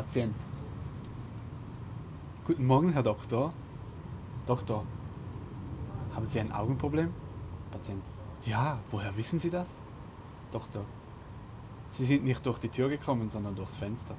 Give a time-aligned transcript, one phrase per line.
[0.00, 0.34] Patient.
[2.46, 3.52] Guten Morgen, Herr Doktor.
[4.46, 4.86] Doktor,
[6.14, 7.12] haben Sie ein Augenproblem?
[7.70, 8.02] Patient.
[8.46, 9.68] Ja, woher wissen Sie das?
[10.52, 10.86] Doktor.
[11.92, 14.14] Sie sind nicht durch die Tür gekommen, sondern durchs Fenster.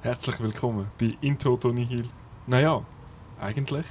[0.00, 2.08] Herzlich willkommen bei Into Tony Hill.
[2.46, 2.82] Naja,
[3.38, 3.86] eigentlich.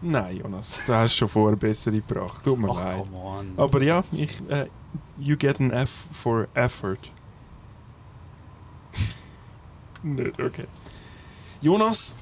[0.00, 2.42] Nein, Jonas, du hast schon vorher bessere gebracht.
[2.42, 3.04] Tut mir Ach, leid.
[3.04, 3.52] come on.
[3.58, 4.70] Aber ja, ich, äh,
[5.18, 7.12] you get an F for effort.
[10.04, 10.66] Nicht, okay.
[11.62, 12.14] Jonas,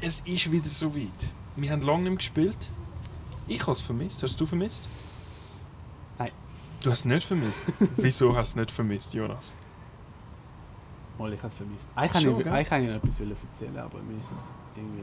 [0.00, 1.34] es ist wieder so weit.
[1.56, 2.70] Wir haben lange nicht mehr gespielt.
[3.48, 4.22] Ich habe es vermisst.
[4.22, 4.88] Hast du vermisst?
[6.16, 6.30] Nein.
[6.80, 7.72] Du hast es nicht vermisst.
[7.96, 9.56] Wieso hast du es nicht vermisst, Jonas?
[11.18, 11.86] Mal, ich habe es vermisst.
[11.96, 14.30] Eigentlich Schon, ich, eigentlich kann ich noch etwas erzählen, aber mir ist
[14.76, 15.02] irgendwie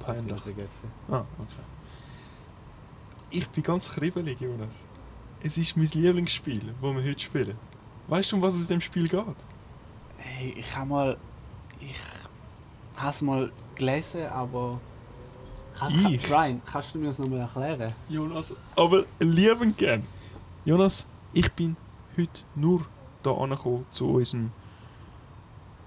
[0.00, 0.42] Peinlich.
[0.42, 0.90] vergessen.
[1.08, 1.62] Ah, okay.
[3.30, 4.84] Ich bin ganz kribbelig, Jonas.
[5.40, 7.56] Es ist mein Lieblingsspiel, das wir heute spielen.
[8.08, 9.24] Weißt du, um was es in dem Spiel geht?
[10.38, 11.16] Hey, ich habe mal.
[11.80, 11.96] Ich
[13.00, 14.78] habe es mal gelesen, aber.
[15.78, 16.22] Kann, Ich?
[16.22, 17.94] Kann, Brian, kannst du mir das nochmal erklären?
[18.08, 20.06] Jonas, aber lieben gern.
[20.66, 21.74] Jonas, ich bin
[22.18, 22.84] heute nur
[23.22, 24.52] da angekommen zu unserem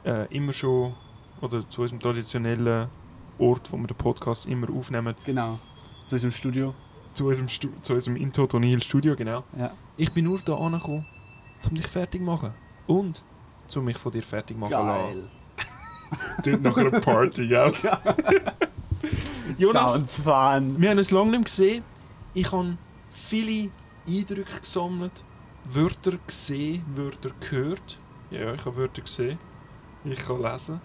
[0.04, 0.96] äh, immer schon
[1.42, 2.88] oder zu unserem traditionellen
[3.38, 5.60] Ort, wo wir den Podcast immer aufnehmen, Genau.
[6.08, 6.74] Zu unserem Studio.
[7.14, 9.44] zu unserem, Stu zu unserem Into Tony Hill Studio, genau.
[9.58, 9.72] Ja.
[9.96, 11.06] Ich bin nur da angekommen,
[11.68, 12.54] um dich fertig zu machen
[12.88, 13.24] und
[13.78, 15.30] um mich von dir fertig machen zu lassen.
[16.44, 17.74] Dort nach einer Party, gell?
[19.58, 20.82] Jonas, Sounds fun.
[20.82, 21.84] wir haben uns lange nicht mehr gesehen.
[22.34, 22.78] Ich habe
[23.10, 23.72] viele
[24.08, 25.24] Eindrücke gesammelt,
[25.66, 28.00] Wörter gesehen, Wörter gehört.
[28.32, 29.38] Ja, ich habe Wörter gesehen.
[30.06, 30.82] Ich kann lesen.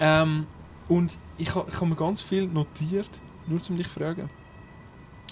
[0.00, 0.46] Ähm,
[0.88, 4.30] und ich habe ich ha mir ganz viel notiert, nur um dich zu fragen.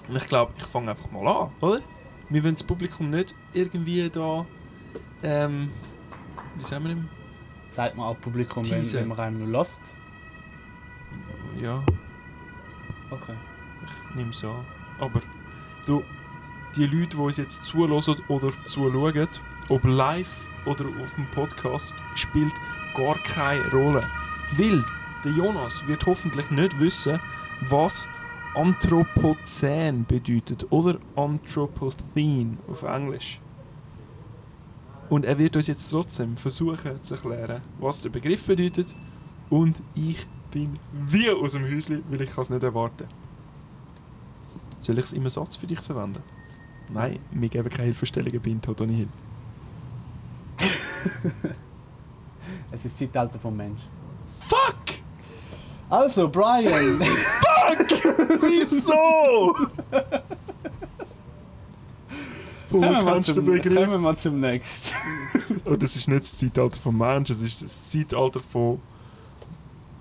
[0.08, 1.80] Und ich glaube, ich fange einfach mal an, oder?
[2.28, 4.46] Wir wollen das Publikum nicht irgendwie da.
[5.22, 5.70] Ähm,
[6.60, 7.08] wie sagen wir ihm?
[7.70, 9.00] Sagt man auch Publikum, wenn, Teaser.
[9.00, 9.82] wenn man einem nur lost.
[11.60, 11.82] Ja,
[13.10, 13.34] Okay.
[13.84, 14.64] Ich nehme es an.
[15.00, 15.20] Aber
[15.86, 16.04] du,
[16.76, 19.28] die Leute, die uns jetzt zulassen oder zuschauen,
[19.68, 22.52] ob live oder auf dem Podcast, spielt
[22.94, 24.02] gar keine Rolle.
[24.56, 24.84] Weil
[25.24, 27.18] der Jonas wird hoffentlich nicht wissen,
[27.68, 28.08] was
[28.54, 33.40] Anthropozän bedeutet oder Anthropocene auf Englisch.
[35.10, 38.94] Und er wird uns jetzt trotzdem versuchen zu erklären, was der Begriff bedeutet.
[39.50, 43.08] Und ich bin wie aus dem Häuschen, weil ich kann es nicht erwarten.
[44.78, 46.22] Soll ich es im Satz für dich verwenden?
[46.92, 49.08] Nein, wir geben keine Hilfestellungen bei Tony Hill.
[52.72, 53.80] Es ist das Zeitalter vom Mensch.
[54.48, 54.76] Fuck!
[55.88, 57.00] Also, Brian!
[58.40, 59.56] Wieso?
[62.70, 64.00] Kennst zum, den kommen wir Begriff?
[64.00, 64.94] mal zum nächsten.
[65.66, 68.80] Oh, das ist nicht das Zeitalter vom Menschen, es ist das Zeitalter von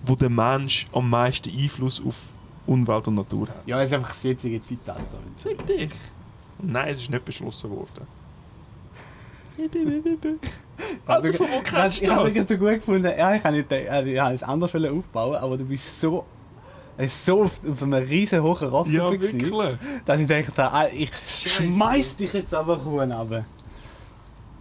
[0.06, 2.16] wo der Mensch am meisten Einfluss auf
[2.66, 3.68] Umwelt und Natur hat.
[3.68, 5.18] Ja, es ist einfach das jetzige Zeitalter.
[5.38, 5.90] Fick dich!
[6.62, 8.08] Nein, es ist nicht beschlossen worden.
[11.06, 12.48] Alter, von wo kennst ich du habe es das?
[12.48, 13.04] so gut gefunden.
[13.18, 16.26] Ja, ich habe nicht, äh, ich habe es anders wollen aufbauen, aber du bist so,
[17.00, 19.52] äh, so auf, auf einem riesen hohen Ross Ja, wirklich.
[20.06, 23.46] dass ich dachte, ah, ich schmeiß dich jetzt aber runter.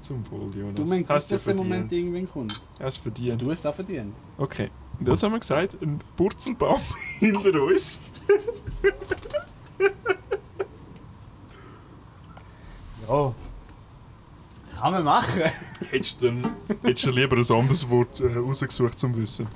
[0.00, 0.74] Zum Wohl, Jonas.
[0.76, 2.14] Du meinst, Hast dass du der Moment verdient.
[2.14, 2.62] irgendwann kommt?
[2.80, 3.42] Hast verdient.
[3.42, 4.14] du hast es auch verdient.
[4.38, 5.76] Okay, das haben wir gesagt.
[5.82, 6.80] Ein Purzelbaum
[7.18, 8.00] hinter uns.
[13.08, 13.34] Ja.
[14.78, 15.42] Kann man machen.
[15.90, 19.48] Hättest du, dann, hättest du lieber ein anderes Wort äh, rausgesucht zum Wissen.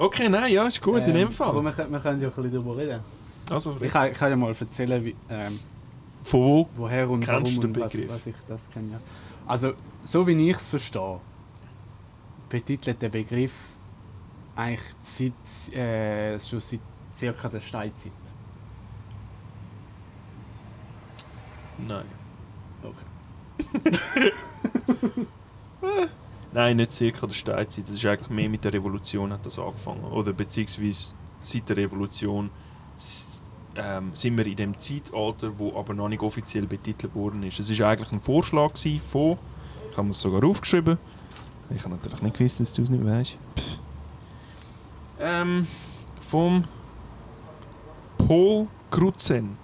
[0.00, 1.62] Okay, nein, ja, ist gut, in Ähm, dem Aber Fall.
[1.62, 3.00] wir, können- wir können ja ein bisschen darüber reden.
[3.50, 5.60] Also, Ich kann, ich kann ja mal erzählen, wie, ähm,
[6.22, 6.68] von wo?
[6.76, 8.92] woher und Kennst warum du den und was, was ich das kenne.
[8.92, 9.00] Ja.
[9.46, 9.74] Also,
[10.04, 11.20] so wie ich es verstehe,
[12.48, 13.52] betitelt der Begriff
[14.56, 16.80] eigentlich seit, äh, schon seit
[17.14, 18.12] circa der Steinzeit.
[21.86, 22.04] Nein.
[22.82, 24.32] Okay.
[26.52, 27.84] Nein, nicht circa der Steinzeit.
[27.84, 30.04] Das ist eigentlich mehr mit der Revolution hat das angefangen.
[30.04, 32.50] Oder beziehungsweise seit der Revolution
[33.76, 37.60] ähm, sind wir in dem Zeitalter, wo aber noch nicht offiziell betitelt worden ist.
[37.60, 39.38] Es ist eigentlich ein Vorschlag von,
[39.90, 40.98] ich habe es sogar aufgeschrieben.
[41.74, 43.38] Ich habe natürlich nicht gewusst, dass du es nicht weißt.
[45.20, 45.66] Ähm,
[46.20, 46.64] vom
[48.18, 49.56] Paul Crutzen,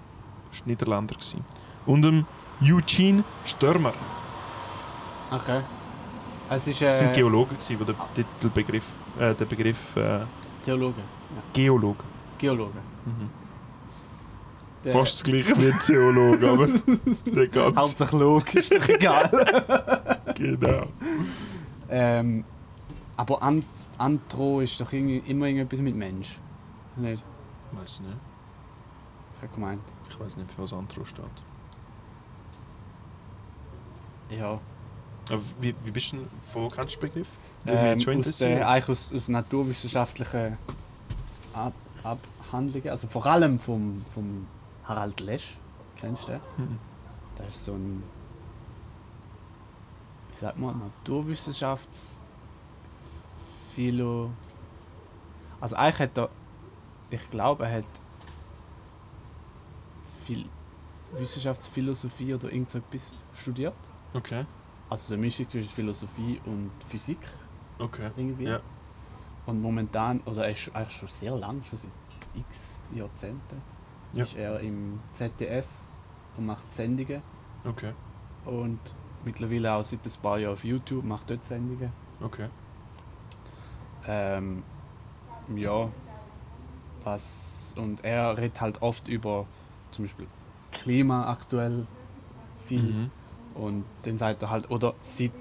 [0.50, 1.17] das war Niederländer
[1.87, 2.27] und dem
[2.62, 3.93] Eugene Stürmer.
[5.31, 5.61] Okay.
[6.48, 8.84] Es ist Das äh, sind Geologen, gewesen, die den Titelbegriff,
[9.19, 10.20] äh, den Begriff äh,
[10.64, 11.00] Theologe.
[11.00, 11.43] Ja.
[11.52, 12.04] Geolog.
[12.38, 12.78] Geologe.
[13.04, 13.31] Mhm.
[14.84, 16.66] Der- Fast das gleiche wie ein Theologe, aber
[17.34, 17.76] der ganz.
[17.76, 20.20] Hauptsächlich Log, ist doch egal.
[20.37, 20.87] genau.
[21.88, 22.44] Ähm,
[23.16, 23.64] aber An
[23.98, 26.38] Antro ist doch irgendwie immer irgendetwas mit Mensch.
[26.96, 27.22] Nicht?
[27.72, 28.12] Weiß nicht.
[29.38, 29.81] Ich habe gemeint.
[30.08, 31.25] Ich weiß nicht, für was Antro steht.
[34.31, 34.60] Ja.
[35.61, 37.28] Wie, wie bist du denn, wo kennst du den Begriff?
[37.67, 40.56] Ähm, aus, der, eigentlich aus, aus naturwissenschaftlichen
[41.52, 41.73] Ab
[42.05, 42.90] Abhandlungen.
[42.90, 44.46] Also vor allem vom, vom
[44.84, 45.56] Harald Lesch.
[45.96, 46.40] Kennst du den?
[46.56, 46.78] Mhm.
[47.37, 48.02] Das ist so ein.
[50.32, 50.78] Wie sagt man?
[50.78, 52.20] Naturwissenschafts.
[53.75, 54.31] Philo.
[55.61, 56.29] Also eigentlich hat er.
[57.11, 57.84] Ich glaube, er hat.
[60.25, 60.44] Viel
[61.12, 63.75] Wissenschaftsphilosophie oder irgend so etwas studiert.
[64.12, 64.44] Okay,
[64.88, 67.19] Also so eine Mischung zwischen Philosophie und Physik
[67.79, 68.11] okay.
[68.17, 68.44] irgendwie.
[68.44, 68.61] Ja.
[69.47, 71.91] Und momentan, oder er ist eigentlich schon sehr lang, schon seit
[72.41, 73.62] x Jahrzehnten,
[74.12, 74.23] Ja.
[74.23, 75.67] ist er im ZDF
[76.37, 77.23] und macht Sendungen.
[77.65, 77.93] Okay,
[78.44, 78.79] Und
[79.25, 81.93] mittlerweile auch seit ein paar Jahren auf YouTube, macht dort Sendungen.
[82.21, 82.49] okay.
[84.09, 84.62] Ähm,
[85.56, 85.89] ja,
[87.03, 87.75] was.
[87.77, 89.47] Und er redet halt oft über
[89.91, 90.27] zum Beispiel
[90.71, 91.87] Klima aktuell
[92.67, 92.82] viel.
[92.82, 93.11] Mhm.
[93.58, 95.32] Und dann sagt er halt, oder seit,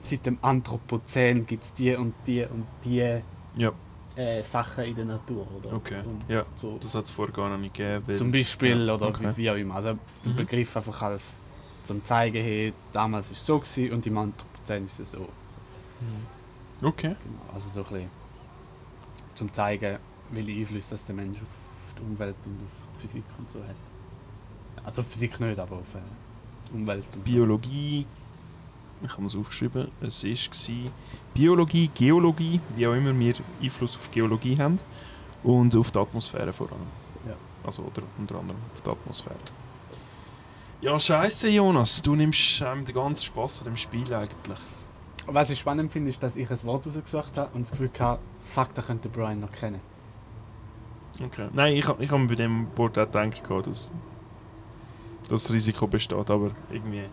[0.00, 3.20] seit dem Anthropozän gibt es die und die und die
[3.56, 3.72] Ja,
[4.16, 5.46] äh, Sachen in der Natur.
[5.56, 5.72] Oder?
[5.74, 6.00] okay.
[6.04, 6.78] Und Ja, so.
[6.80, 8.14] das hat es vorher gar noch nicht gegeben.
[8.16, 9.32] Zum Beispiel Ja, oder okay.
[9.36, 9.76] wie, auch immer.
[9.76, 10.36] Also der Mhm.
[10.36, 11.36] Begriff einfach als
[11.82, 15.18] zum zeigen, hey, damals ist es so gewesen und im Anthropozän ist es so.
[15.20, 16.86] Mhm.
[16.86, 17.14] Okay.
[17.22, 17.54] Genau.
[17.54, 18.10] Also so ein bisschen
[19.34, 19.98] zum zeigen,
[20.30, 21.46] welche Einflüsse das der Mensch auf
[21.98, 23.76] die Umwelt und auf die Physik und so hat.
[24.84, 25.98] Also auf Physik nicht, aber auf äh,
[26.72, 28.06] und Biologie,
[29.02, 30.74] ich habe es aufgeschrieben, es war
[31.34, 34.78] Biologie, Geologie, wie auch immer wir Einfluss auf Geologie haben
[35.42, 36.86] und auf die Atmosphäre vor allem.
[37.26, 37.34] Ja.
[37.64, 39.36] Also oder unter anderem auf die Atmosphäre.
[40.80, 44.58] Ja, scheiße Jonas, du nimmst ähm, den ganzen Spaß an dem Spiel eigentlich.
[45.26, 48.20] Was ich spannend finde, ist, dass ich ein Wort rausgesucht habe und das Gefühl hatte,
[48.44, 49.80] fuck, da könnte Brian noch kennen.
[51.24, 51.48] Okay.
[51.52, 53.92] Nein, ich, ich habe bei dem Wort auch gedacht, dass
[55.28, 57.06] das Risiko besteht, aber irgendwie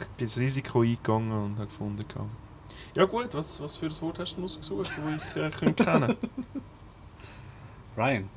[0.00, 2.04] ich bin das Risiko eingegangen und habe gefunden.
[2.94, 6.16] Ja gut, was, was für ein Wort hast du rausgesucht, das ich äh, könnte kennen
[7.96, 8.28] Brian.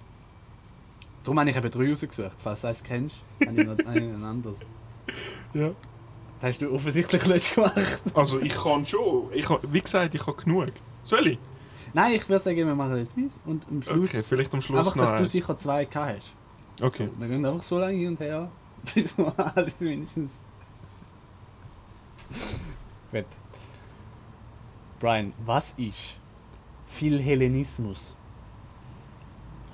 [1.24, 2.36] Darum habe ich eben drei rausgesucht.
[2.38, 3.16] Falls du eins kennst,
[3.46, 4.58] habe ich noch habe ich noch ein anderes.
[5.54, 5.70] Ja.
[6.42, 8.02] Das hast du offensichtlich nicht gemacht.
[8.14, 9.32] Also ich kann schon.
[9.34, 10.72] Ich kann, wie gesagt, ich habe genug.
[11.04, 11.40] Soll ich?
[11.94, 14.10] Nein, ich würde sagen, wir machen jetzt meins und am Schluss.
[14.10, 16.34] Okay, vielleicht am Schluss einfach, noch dass du sicher zwei gehabt hast.
[16.82, 17.08] Okay.
[17.08, 18.50] So, wir gehen einfach so lange hin und her,
[18.96, 20.32] bis wir alles mindestens.
[23.12, 23.26] Gut.
[25.00, 26.18] Brian, was ist
[26.88, 28.16] Philhellenismus?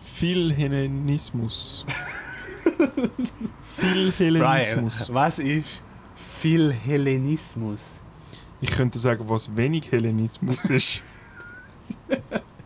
[0.01, 1.86] Philhellenismus.
[2.78, 5.13] Brian, Philhellenismus.
[5.13, 5.81] was ist
[6.16, 7.80] Philhellenismus?
[8.62, 11.01] Ich könnte sagen, was wenig Hellenismus ist.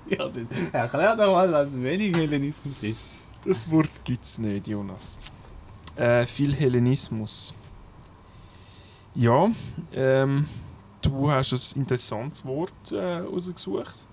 [0.06, 3.00] Ja, dann erklär doch mal, was wenig Hellenismus ist.
[3.46, 5.20] Das Wort gibt's nicht, Jonas.
[5.96, 7.54] Äh, viel Hellenismus.
[9.16, 9.50] Ja,
[9.94, 10.48] ähm,
[11.02, 14.08] du hast ein interessantes Wort äh, rausgesucht,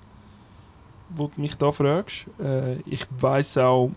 [1.11, 2.27] wo du mich da fragst.
[2.39, 3.93] Äh, ich weiß auch,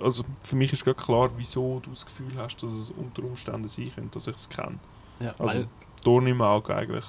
[0.00, 3.68] also für mich ist gerade klar, wieso du das Gefühl hast, dass es unter Umständen
[3.68, 4.78] sein könnte, dass ich es kenne.
[5.20, 5.64] Ja, Also,
[6.02, 7.04] Dorn im Auge eigentlich.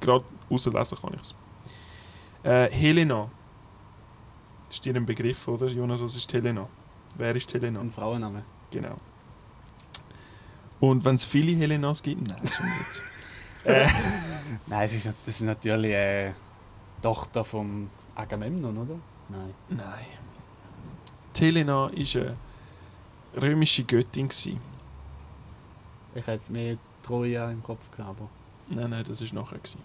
[0.00, 1.34] Gerade rauslesen kann ich es.
[2.42, 3.30] Äh, Helena.
[4.70, 5.68] Ist dir ein Begriff, oder?
[5.68, 6.66] Jonas, was ist Helena?
[7.16, 7.80] Wer ist Helena?
[7.80, 8.42] ein Frauenname.
[8.70, 8.96] Genau.
[10.80, 13.02] Und wenn es viele Helenas gibt, nein, schon nicht.
[13.64, 13.86] äh,
[14.66, 16.32] Nein, es ist, nat- das ist natürlich äh,
[17.02, 18.94] Tochter vom Agamemnon, oder?
[19.28, 19.54] Nein.
[19.68, 20.06] nein.
[21.36, 22.36] Die Helena war eine
[23.40, 24.28] römische Göttin.
[24.28, 24.58] Gewesen.
[26.14, 28.28] Ich hätte mehr Troja im Kopf gehabt, aber.
[28.68, 29.58] Nein, nein, das war nachher.
[29.58, 29.80] Gewesen.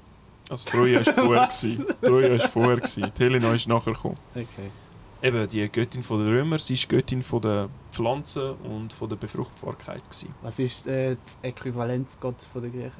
[0.49, 1.47] Also Troja war vorher.
[1.47, 1.85] gewesen.
[2.01, 2.75] Troja war vorher.
[2.77, 3.11] Gewesen.
[3.17, 4.17] Die Helena ist nachher gekommen.
[4.31, 4.71] Okay.
[5.25, 9.15] Eben, die Göttin von der Römer, sie ist Göttin von der Pflanzen und von der
[9.15, 10.03] Befruchtbarkeit.
[10.03, 10.35] Gewesen.
[10.43, 12.91] Was ist äh, das Äquivalenzgott von der Griechen?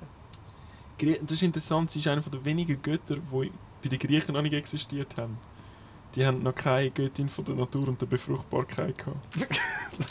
[0.98, 3.52] Grie- Das ist interessant, sie ist einer der wenigen Götter, die
[3.84, 5.38] bei den Griechen noch nicht existiert haben.
[6.16, 9.18] Die haben noch keine Göttin von der Natur und der Befruchtbarkeit gehabt.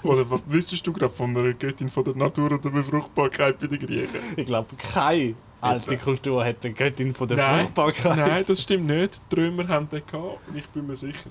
[0.05, 3.67] Oder was wüsstest du gerade von einer Göttin von der Natur und der Befruchtbarkeit bei
[3.67, 4.21] den Griechen?
[4.37, 7.61] Ich glaube, keine alte Kultur hat eine Göttin von der Nein.
[7.65, 8.17] Fruchtbarkeit.
[8.19, 9.21] Nein, das stimmt nicht.
[9.33, 11.31] Die Römer haben den gehabt und ich bin mir sicher.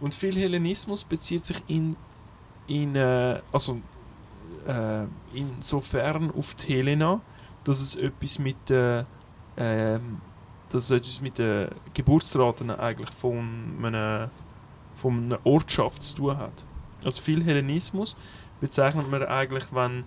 [0.00, 1.96] Und viel Hellenismus bezieht sich in,
[2.66, 3.80] in äh, also
[4.66, 7.20] äh, insofern auf die Helena,
[7.64, 9.04] dass es etwas mit äh,
[9.56, 10.20] ähm,
[10.70, 14.30] dass etwas mit den Geburtsraten eigentlich von einer,
[14.94, 16.64] von einer Ortschaft zu tun hat.
[17.04, 18.16] Also viel Hellenismus
[18.60, 20.04] bezeichnet man eigentlich, wenn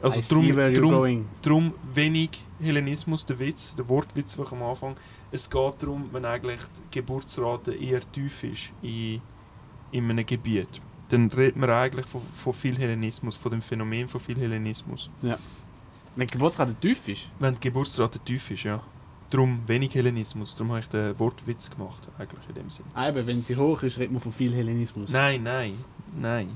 [0.00, 1.28] Also I drum, drum, going.
[1.42, 4.96] drum wenig Hellenismus, der Witz, der Wortwitz, den ich am Anfang.
[5.32, 9.20] Es geht darum, wenn eigentlich die Geburtsrate eher tief ist in,
[9.90, 14.20] in einem Gebiet, dann redet man eigentlich von, von viel Hellenismus, von dem Phänomen von
[14.20, 15.10] viel Hellenismus.
[15.20, 18.80] Wenn die Geburtsrate tief ist, Wenn die Geburtsrate tief ist, ja.
[19.30, 22.86] Darum wenig Hellenismus, darum habe ich den Wortwitz gemacht, eigentlich in dem Sinn.
[22.94, 25.10] ah, eben, wenn sie hoch ist, redet man von viel Hellenismus.
[25.10, 25.74] Nein, nein,
[26.18, 26.48] nein.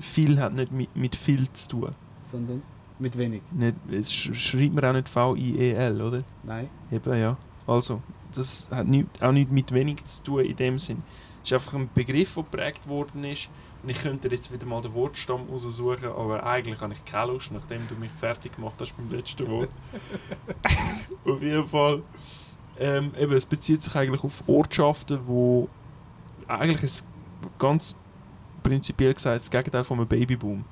[0.00, 1.90] Viel hat nicht mit, mit viel zu tun.
[2.22, 2.62] Sondern
[3.04, 3.42] mit wenig.
[3.52, 6.24] Nicht, es sch- schreibt man auch nicht V-I-E-L, oder?
[6.42, 6.68] Nein.
[6.90, 7.36] Eben, ja.
[7.66, 11.02] Also, das hat nicht, auch nicht mit wenig zu tun in dem Sinn.
[11.42, 13.50] Es ist einfach ein Begriff, der geprägt worden ist.
[13.82, 17.52] Und ich könnte jetzt wieder mal den Wortstamm raussuchen, aber eigentlich habe ich keine Lust,
[17.52, 19.68] nachdem du mich fertig gemacht hast beim letzten Wort.
[21.26, 22.02] auf jeden Fall.
[22.78, 25.68] Ähm, eben, es bezieht sich eigentlich auf Ortschaften, wo
[26.48, 27.06] eigentlich ist
[27.58, 27.94] ganz
[28.62, 30.64] prinzipiell gesagt das Gegenteil von einem Babyboom.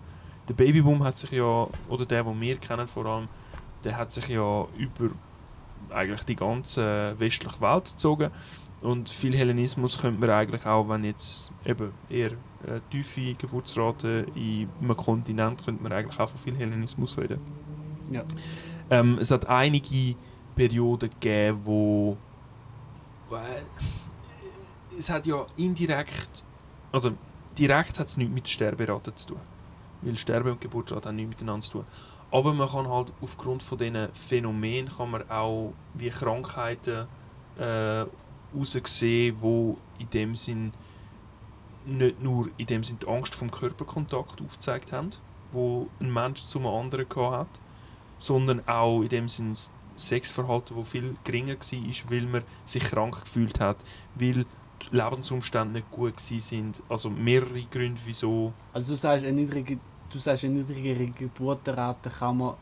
[0.49, 3.29] Der Babyboom hat sich ja, oder der, den wir kennen vor allem,
[3.85, 5.11] der hat sich ja über
[5.91, 8.31] eigentlich die ganze westliche Welt gezogen.
[8.81, 12.33] Und viel Hellenismus könnte man eigentlich auch, wenn jetzt eben eher
[12.67, 17.41] äh, tiefe Geburtsrate in einem Kontinent, könnte man eigentlich auch von viel Hellenismus reden.
[18.11, 18.25] Ja.
[18.91, 20.17] Ähm, es hat einige
[20.57, 22.17] Perioden gegeben, wo
[23.31, 26.45] äh, es hat ja indirekt,
[26.91, 27.13] also
[27.57, 29.41] direkt hat es nichts mit Sterberate zu tun.
[30.03, 31.85] Weil Sterbe und Geburtsrate haben nichts miteinander zu tun.
[32.31, 37.07] Aber man kann halt aufgrund von diesen Phänomenen kann man auch wie Krankheiten
[37.59, 38.07] äh,
[38.57, 40.73] raussehen, wo in dem Sinn
[41.85, 45.11] nicht nur in dem Sinn die Angst vom Körperkontakt aufgezeigt haben,
[45.51, 47.61] wo ein Mensch zum anderen gehabt hat,
[48.19, 53.25] sondern auch in dem Sinn das Sexverhalten, wo viel geringer war, weil man sich krank
[53.25, 54.47] gefühlt hat, weil
[54.91, 56.83] die Lebensumstände nicht gut sind.
[56.89, 58.53] Also mehrere Gründe, wieso.
[58.73, 59.79] Also du sagst, eine niedrige,
[60.13, 62.55] du sagst, eine niedrigere Geburtenrate kann man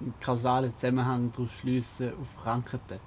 [0.00, 2.98] einen kausalen Zusammenhang daraus schliessen auf Krankheiten.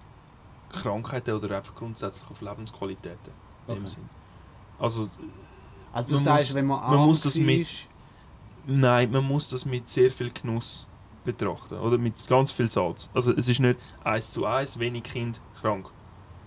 [0.70, 3.34] Krankheiten oder einfach grundsätzlich auf Lebensqualitäten.
[3.68, 3.88] In dem Okay.
[3.88, 4.10] Sinn.
[4.80, 5.08] Also,
[5.94, 7.88] Also du Man sagst, muss- wenn man, man muss das mit-
[8.66, 10.88] nein, man muss das mit sehr viel Genuss
[11.24, 11.76] betrachten.
[11.76, 13.10] Oder mit ganz viel Salz.
[13.14, 15.90] Also, es ist nicht eins zu eins, wenig Kind krank.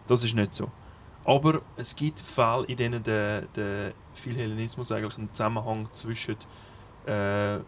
[0.07, 0.71] Das ist nicht so.
[1.25, 6.37] Aber es gibt Fälle, in denen der, der viel Hellenismus eigentlich einen Zusammenhang zwischen
[7.07, 7.59] äh,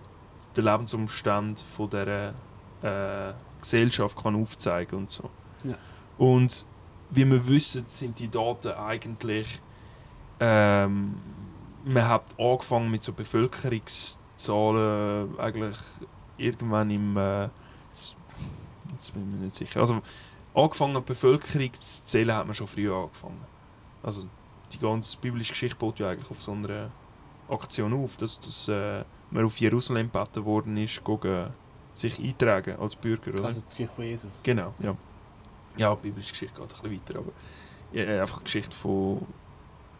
[0.56, 2.34] den Lebensumständen von der
[2.82, 5.30] äh, Gesellschaft kann aufzeigen und so.
[5.64, 5.74] Ja.
[6.18, 6.66] Und
[7.10, 9.60] wie wir wissen, sind die Daten eigentlich
[10.40, 11.14] ähm,
[11.84, 15.76] man hat angefangen mit so Bevölkerungszahlen eigentlich
[16.36, 17.48] irgendwann im äh,
[17.92, 18.16] jetzt
[19.14, 19.78] bin ich mir nicht sicher.
[19.80, 20.02] Also
[20.54, 23.40] angefangen Bevölkerung zu zählen hat man schon früh angefangen.
[24.02, 24.24] Also
[24.72, 26.90] die ganze biblische Geschichte baut ja eigentlich auf so einer
[27.48, 31.50] Aktion auf, dass, dass äh, man auf Jerusalem gebeten worden ist, gehen,
[31.94, 33.44] sich eintragen als Bürger, oder?
[33.46, 34.30] also die Geschichte von Jesus.
[34.42, 34.96] Genau, ja.
[35.76, 37.32] Ja, die biblische Geschichte geht ein bisschen weiter, aber
[37.92, 39.26] ja, äh, einfach die Geschichte von,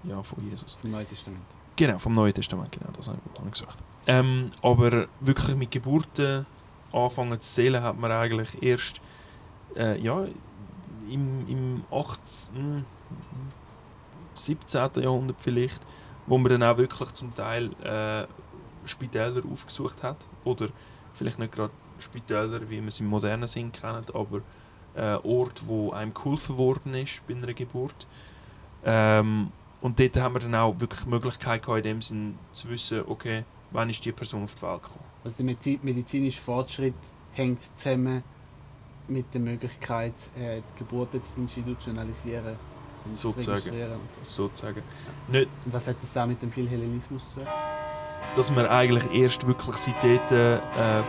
[0.05, 0.79] ja, von Jesus.
[0.83, 1.43] Im Neuen Testament.
[1.77, 3.79] Genau, vom Neuen Testament, genau, das habe ich, gesagt.
[4.07, 6.45] Ähm, aber wirklich mit Geburten
[6.93, 9.01] anfangen zu zählen, hat man eigentlich erst
[9.77, 10.25] äh, ja,
[11.11, 12.85] im, im 18., hm,
[14.35, 15.03] 17.
[15.03, 15.81] Jahrhundert vielleicht,
[16.27, 18.27] wo man dann auch wirklich zum Teil äh,
[18.85, 20.27] Spitäler aufgesucht hat.
[20.45, 20.69] Oder
[21.15, 24.41] vielleicht nicht gerade Spitäler, wie man sie im modernen Sinn kennt, aber
[24.95, 28.07] äh, Ort, wo einem geholfen worden ist bei einer Geburt.
[28.85, 32.69] Ähm, und dort haben wir dann auch wirklich die Möglichkeit gehabt, in dem Sinn zu
[32.69, 35.05] wissen, okay, wann ist die Person auf die Welt gekommen.
[35.25, 36.95] Also der Medizi- medizinische Fortschritt
[37.33, 38.23] hängt zusammen
[39.09, 42.57] mit der Möglichkeit, äh, die Geburten zu institutionalisieren
[43.05, 43.57] und zu Sozusagen.
[43.59, 43.93] registrieren.
[43.93, 44.47] Und, so.
[44.47, 44.83] Sozusagen.
[45.29, 47.49] Nicht, und was hat das auch mit dem viel Hellenismus zu tun?
[48.35, 50.59] Dass man eigentlich erst wirklich seit dort äh,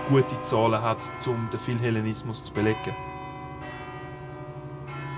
[0.09, 2.95] gute Zahlen hat, um den Philhellenismus zu belegen.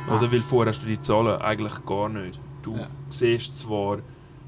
[0.07, 0.17] Ah.
[0.17, 2.39] Oder weil vorher hast du die Zahlen eigentlich gar nicht.
[2.61, 2.87] Du Ja.
[3.09, 3.99] siehst zwar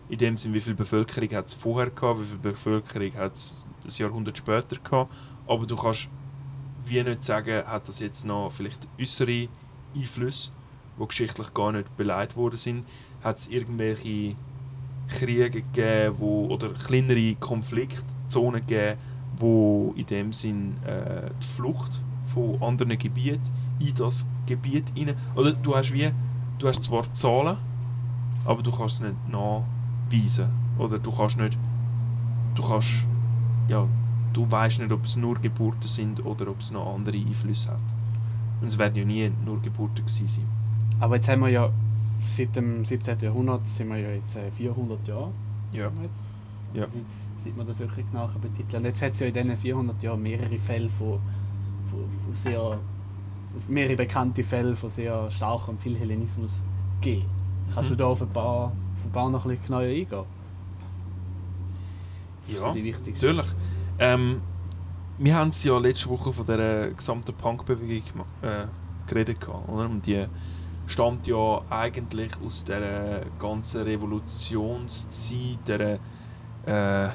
[0.10, 3.66] in dem Sinn, wie viel Bevölkerung hat es vorher gehabt, wie viel Bevölkerung hat es
[3.84, 5.12] ein Jahrhundert später gehabt,
[5.48, 6.10] aber du kannst
[6.86, 9.50] wie nicht sagen, hat das jetzt noch vielleicht äußere
[9.94, 10.52] Einflüsse,
[11.00, 12.86] die geschichtlich gar nicht beleidigt worden sind,
[13.22, 14.36] hat es irgendwelche
[15.08, 18.98] Kriege gegeben, wo, oder kleinere Konfliktzonen gegeben,
[19.38, 23.42] wo in dem Sinn äh, die Flucht von anderen Gebieten
[23.80, 25.16] in das Gebiet hinein.
[25.36, 26.12] Oder du hast wie,
[26.60, 27.58] du hast zwar Zahlen,
[28.46, 30.48] aber du kannst es nicht nachweisen.
[30.78, 31.58] Oder du kannst nicht,
[32.56, 33.08] du kannst,
[33.68, 33.88] ja,
[34.34, 37.80] du weißt nicht, ob es nur Geburten sind oder ob es noch andere Einflüsse hat.
[38.62, 40.48] Und es werden ja nie nur Geburten gewesen sein.
[41.00, 41.72] Aber jetzt haben wir ja
[42.26, 43.20] seit dem 17.
[43.20, 45.32] Jahrhundert sind wir ja jetzt äh, 400 Jahre.
[45.72, 45.92] Ja.
[46.02, 46.26] Jetzt.
[46.74, 46.84] Ja.
[46.84, 47.00] Also
[47.44, 50.22] seit man das wirklich genau betiteln Und jetzt hat es ja in diesen 400 Jahren
[50.22, 51.20] mehrere Fälle von,
[51.90, 52.80] von, von sehr...
[53.70, 56.64] mehrere bekannte Fälle von sehr starkem Philhellenismus
[57.02, 57.26] gegeben.
[57.74, 57.98] Kannst du Mhm.
[58.00, 60.26] da auf ein paar, auf ein paar noch ein bisschen genauer eingehen?
[62.48, 62.74] Ja.
[62.74, 63.48] Natürlich.
[64.00, 64.42] Ähm,
[65.18, 68.68] wir haben es ja letzte Woche von der gesamten Punk-Bewegung äh,
[69.08, 69.90] geredet, oder?
[69.90, 70.26] Und die
[70.88, 76.00] stammt ja eigentlich aus der ganzen Revolutionszeit, der,
[76.66, 77.10] äh,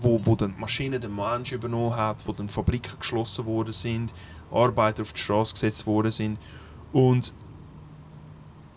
[0.00, 4.12] wo, wo dann die Maschine den Mensch übernommen hat, wo dann Fabriken geschlossen worden sind,
[4.52, 6.38] Arbeiter auf die Straße gesetzt worden sind.
[6.92, 7.32] Und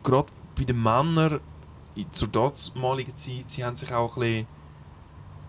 [0.04, 1.40] gerade bei den Männern
[2.12, 4.48] zur damaligen Zeit, sie haben sich auch ein bisschen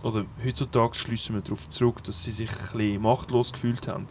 [0.03, 4.07] oder heutzutage schließen wir darauf zurück, dass sie sich ein bisschen machtlos gefühlt haben.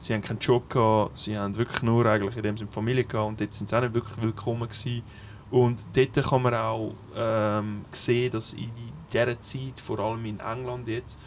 [0.00, 3.28] Sie haben keinen Job gehabt, sie haben wirklich nur eigentlich in dem Sinne Familie gehabt
[3.28, 5.02] und dort sind sie auch nicht wirklich willkommen gewesen.
[5.50, 8.70] Und dort kann man auch ähm, sehen, dass in
[9.12, 11.18] dieser Zeit, vor allem in England jetzt,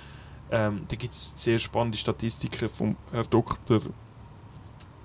[0.52, 3.82] ähm, da gibt es sehr spannende Statistiken vom Herr Doktor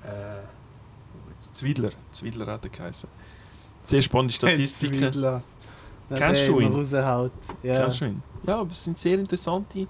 [0.02, 0.42] äh,
[1.36, 3.08] jetzt Zwiedler, Zwiedler hat er geheißen.
[3.84, 5.42] Sehr spannende Statistiken.
[6.14, 6.72] Kennst du ihn?
[6.72, 7.32] raushaut.
[7.62, 7.82] Ja.
[7.82, 8.22] Kennst du ihn?
[8.46, 9.86] Ja, aber es sind sehr interessante.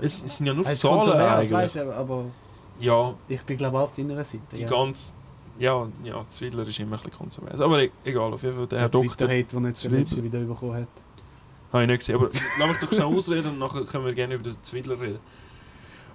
[0.00, 1.52] Es, es sind ja nur Zahlen eigentlich.
[1.52, 2.26] Weißt, aber
[2.80, 4.40] Ja, ich bin glaube auch auf deiner Seite.
[4.54, 4.68] die ja.
[4.68, 5.14] ganz.
[5.58, 7.60] Ja, ja, Zwiedler ist immer ein bisschen kontrovers.
[7.60, 9.26] Aber e egal, auf jeden Fall, der Herr Der Doktor.
[9.26, 9.98] Twitter-Hate, den jetzt der Zwiebel.
[10.04, 10.88] letzte wieder bekommen hat.
[11.72, 12.14] Habe ich nicht gesehen.
[12.16, 15.18] Aber lass mich doch schnell ausreden und nachher können wir gerne über den Zwiedler reden.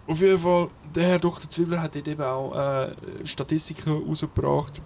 [0.08, 1.50] Auf jeden Fall, der Herr Dr.
[1.50, 2.90] Zwiebler hat dort eben auch äh,
[3.24, 4.82] Statistiken rausgebracht,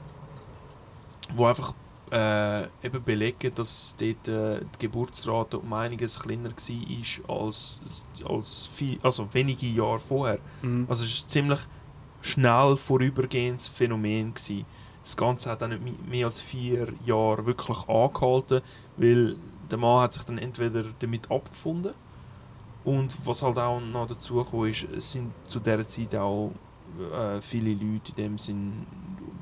[1.36, 1.74] wo einfach
[2.12, 9.00] äh, eben belegen, dass dort äh, die Geburtsrate um einiges kleiner war als, als viel,
[9.04, 10.40] also wenige Jahre vorher.
[10.62, 10.86] Mhm.
[10.90, 11.60] Also es war ein ziemlich
[12.22, 14.34] schnell vorübergehendes Phänomen.
[14.34, 14.66] Gewesen.
[15.04, 18.62] Das Ganze hat dann nicht mehr als vier Jahre wirklich angehalten,
[18.98, 19.36] weil
[19.72, 21.94] der Mann hat sich dann entweder damit abgefunden
[22.84, 26.52] und was halt auch noch dazu gekommen ist, es sind zu dieser Zeit auch
[26.98, 28.86] äh, viele Leute in dem Sinn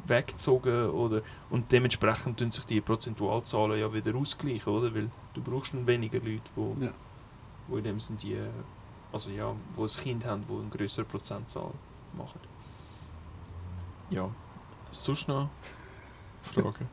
[0.09, 4.93] weggezogen oder und dementsprechend tun sich die Prozentualzahlen ja wieder ausgleichen, oder?
[4.93, 6.91] Weil du brauchst dann weniger Leute, wo, Ja.
[7.67, 8.37] wo in dem Sinn die,
[9.11, 11.71] also ja, wo ein Kind haben, wo eine größere Prozentzahl
[12.17, 12.39] machen.
[14.09, 14.29] Ja.
[14.91, 15.49] Sonst noch
[16.43, 16.87] Fragen?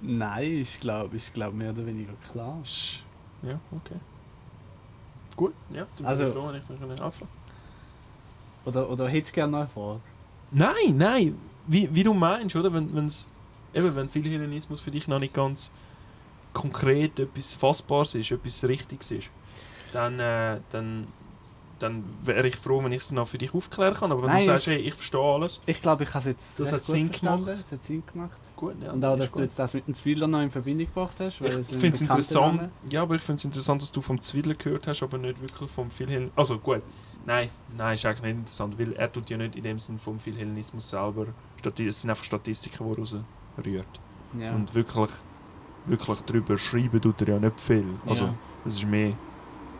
[0.00, 2.58] Nein, ich glaube, ich glaube mehr oder weniger klar.
[3.42, 4.00] Ja, okay.
[5.36, 7.30] Gut, ja, dann Also- bin ich froh, wenn ich anfangen
[8.64, 10.00] Oder, oder hättest du gerne noch eine Frage?
[10.52, 12.72] Nein, nein, wie, wie du meinst, oder?
[12.72, 13.28] Wenn, wenn's,
[13.74, 15.70] eben, wenn viel Hellenismus für dich noch nicht ganz
[16.52, 19.30] konkret etwas Fassbares ist, etwas Richtiges ist,
[19.92, 21.06] dann, äh, dann,
[21.78, 24.12] dann wäre ich froh, wenn ich es noch für dich aufklären kann.
[24.12, 26.46] Aber wenn Nein, du sagst, hey, ich verstehe alles, Ich glaube, ich habe es jetzt
[26.58, 27.44] Das hat Sinn verstanden.
[27.46, 27.60] gemacht.
[27.66, 28.36] Es hat Sinn gemacht.
[28.56, 28.92] gut, ja.
[28.92, 29.44] Und auch, dass du gut.
[29.44, 31.40] jetzt das mit dem Zwiller noch in Verbindung gebracht hast.
[31.40, 32.70] Ich finde es interessant, Name.
[32.90, 35.70] ja, aber ich finde es interessant, dass du vom Zwiddler gehört hast, aber nicht wirklich
[35.70, 36.30] vom Philhellen.
[36.36, 36.82] Also gut,
[37.26, 40.18] nein, nein, ist eigentlich nicht interessant, weil er tut ja nicht in dem Sinn vom
[40.18, 41.26] Philhellenismus selber.
[41.64, 43.16] Es sind einfach Statistiken, die raus
[43.64, 44.00] rührt.
[44.38, 44.54] Ja.
[44.54, 45.10] Und wirklich,
[45.86, 47.86] wirklich darüber schreiben tut er ja nicht viel.
[48.06, 48.34] Also Ja.
[48.64, 49.10] es ist mehr,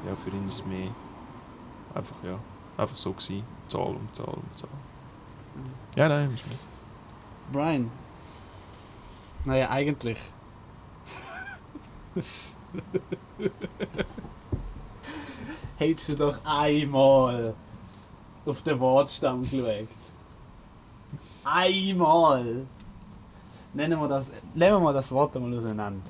[0.07, 0.89] ja, für ihn ist es mehr
[1.95, 2.39] einfach, ja,
[2.77, 3.43] einfach so gewesen.
[3.69, 4.69] Zahl um Zahl um Zahl.
[5.97, 6.59] Ja, nein, ist mehr.
[7.53, 7.91] Brian.
[9.45, 10.19] Naja, eigentlich.
[15.79, 17.55] Hättest du doch einmal
[18.45, 19.89] auf den Wortstamm geschaut.
[21.45, 22.67] Einmal!
[23.75, 26.03] Nennen wir das, nehmen wir mal das Wort einmal auseinander.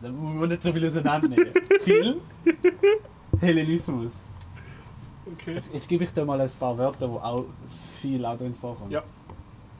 [0.00, 1.52] Da muss man nicht so viel auseinandernehmen.
[1.80, 2.20] viel
[3.40, 4.12] Hellenismus.
[5.32, 5.54] Okay.
[5.54, 7.46] Jetzt, jetzt gebe ich dir mal ein paar Wörter, wo auch
[8.00, 8.92] viel auch drin vorkommt.
[8.92, 9.02] Ja.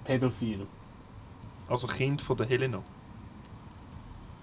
[0.05, 0.67] Pädophil.
[1.69, 2.83] Also Kind von der Helena.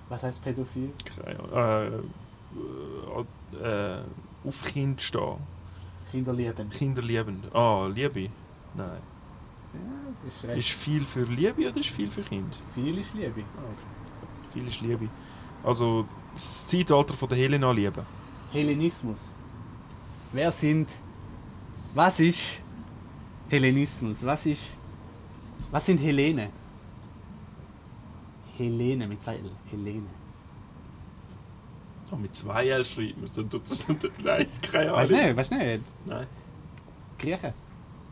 [0.10, 0.92] Was heißt pädophil?
[1.24, 1.94] Keine Ahnung.
[1.94, 2.23] Äh,
[2.56, 4.04] äh, äh,
[4.46, 5.38] auf Kind stehen.
[6.12, 6.70] Kinderlieben.
[6.70, 7.44] Kinder lieben.
[7.54, 8.30] Ah, Liebe?
[8.76, 9.02] Nein.
[9.74, 10.58] Ja, ist recht.
[10.60, 12.56] Ist viel für Liebe oder ist viel für Kind?
[12.76, 13.42] viel ist Liebe.
[13.58, 14.52] Ah, okay.
[14.52, 15.10] Viel ist Liebe.
[15.64, 18.06] Also das Zeitalter von der Helena lieben.
[18.52, 19.32] Hellenismus.
[20.32, 20.90] Wer sind.
[21.96, 22.60] Was ist
[23.50, 24.24] Hellenismus?
[24.24, 24.64] Was ist.
[25.72, 26.50] Was sind Hellene?
[28.58, 29.52] Helene mit zwei L.
[29.72, 30.06] Helene.
[32.14, 33.88] Ah, mit zwei L es, dann tut das
[34.24, 34.98] Nein, keine Ahnung.
[34.98, 35.36] Weißt du nicht?
[35.36, 35.84] Weißt du nicht?
[36.06, 36.28] Nein.
[37.18, 37.54] Griechen.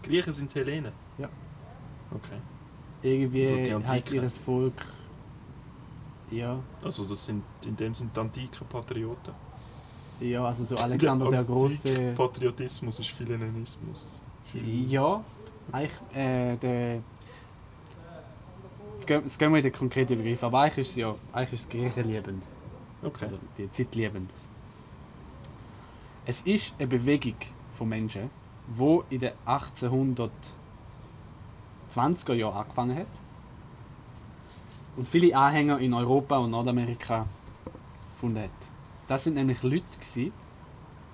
[0.01, 0.91] Griechen sind Hellene?
[1.17, 1.29] Ja.
[2.09, 2.39] Okay.
[3.03, 4.85] Irgendwie Also heißt ihr Volk.
[6.31, 6.59] Ja.
[6.83, 9.33] Also das sind in dem sind die antiken Patrioten.
[10.19, 11.89] Ja, also so Alexander der Große.
[11.89, 14.21] antike Patriotismus ist Philhellenismus.
[14.53, 15.23] Ja,
[15.71, 17.01] eigentlich äh, der.
[19.07, 20.43] jetzt gehen wir in den konkreten Begriff.
[20.43, 22.43] Aber eigentlich ist es ja eigentlich ist es griechenliebend.
[23.03, 23.25] Okay.
[23.27, 24.29] Oder die Zeit liebend.
[26.25, 27.35] Es ist eine Bewegung
[27.75, 28.29] von Menschen,
[28.67, 33.07] die in den 1820er Jahren angefangen hat.
[34.95, 37.25] Und viele Anhänger in Europa und Nordamerika
[38.13, 38.49] gefunden hat.
[39.07, 40.31] Das sind nämlich Leute, gewesen,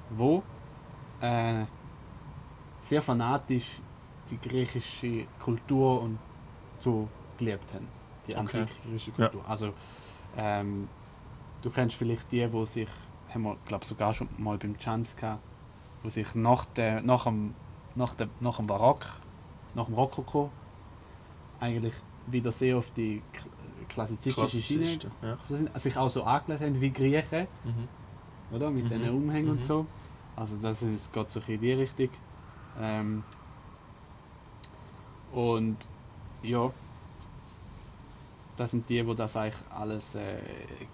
[0.10, 0.41] die
[1.26, 1.65] äh,
[2.82, 3.80] sehr fanatisch
[4.30, 6.19] die griechische Kultur und
[6.80, 7.88] so geliebt haben.
[8.28, 8.39] Die Okay.
[8.39, 9.41] antike griechische Kultur.
[9.47, 9.73] Also,
[10.36, 10.89] ähm,
[11.67, 12.88] du kennst vielleicht die, wo sich,
[13.34, 15.41] haben wir glaube sogar schon mal beim Chance gehabt,
[16.01, 17.53] wo sich nach, der, nach, dem,
[17.95, 19.06] nach, dem, nach dem Barock,
[19.75, 20.49] nach dem Rokoko,
[21.60, 21.93] eigentlich
[22.27, 24.97] wieder sehr auf die kl- klassizistische Schiene.
[25.21, 25.80] Ja.
[25.80, 28.56] sich auch so angelegt haben wie Griechen, Mhm.
[28.56, 28.69] oder?
[28.71, 28.89] Mit Mhm.
[28.89, 29.51] diesen Umhängen Mhm.
[29.58, 29.86] und so.
[30.38, 32.10] Also das ist, geht so in die Richtung.
[32.80, 33.23] Ähm,
[35.34, 35.77] und
[36.43, 36.71] ja,
[38.58, 40.38] das sind die, die das eigentlich alles äh,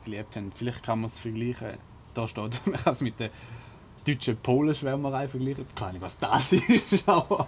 [0.06, 0.52] geliebt haben.
[0.52, 1.78] Vielleicht kann man es vergleichen,
[2.13, 3.30] da steht, man kann es mit der
[4.06, 5.65] deutschen Polenschwärmerei vergleichen.
[5.76, 7.47] Keine Ahnung, was das ist, aber...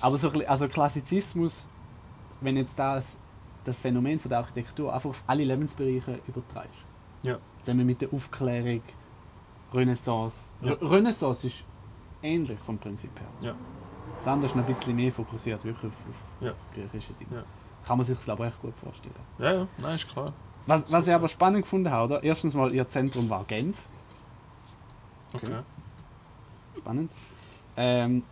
[0.00, 1.68] aber so also Klassizismus,
[2.40, 3.18] wenn jetzt das,
[3.64, 6.80] das Phänomen von der Architektur einfach auf alle Lebensbereiche übertreibst.
[7.22, 7.38] Ja.
[7.62, 8.82] Zusammen mit der Aufklärung,
[9.72, 10.52] Renaissance.
[10.60, 10.72] Ja.
[10.72, 11.64] Re- Renaissance ist
[12.22, 13.28] ähnlich vom Prinzip her.
[13.40, 13.54] Ja.
[14.18, 16.50] Das andere ist noch ein bisschen mehr fokussiert wirklich auf, auf, Ja.
[16.52, 17.36] auf griechische Dinge.
[17.36, 17.42] Ja.
[17.86, 19.14] Kann man sich glaube ich echt gut vorstellen.
[19.38, 20.32] Ja, ja, nein, ist klar.
[20.66, 21.16] Was, So, was ich so.
[21.16, 22.22] aber spannend gefunden habe, oder?
[22.22, 23.76] erstens mal, ihr Zentrum war Genf.
[25.34, 25.58] Okay.
[26.78, 27.10] Spannend.
[27.76, 28.22] Ähm,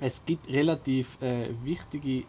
[0.00, 2.24] es gibt relativ äh, wichtige,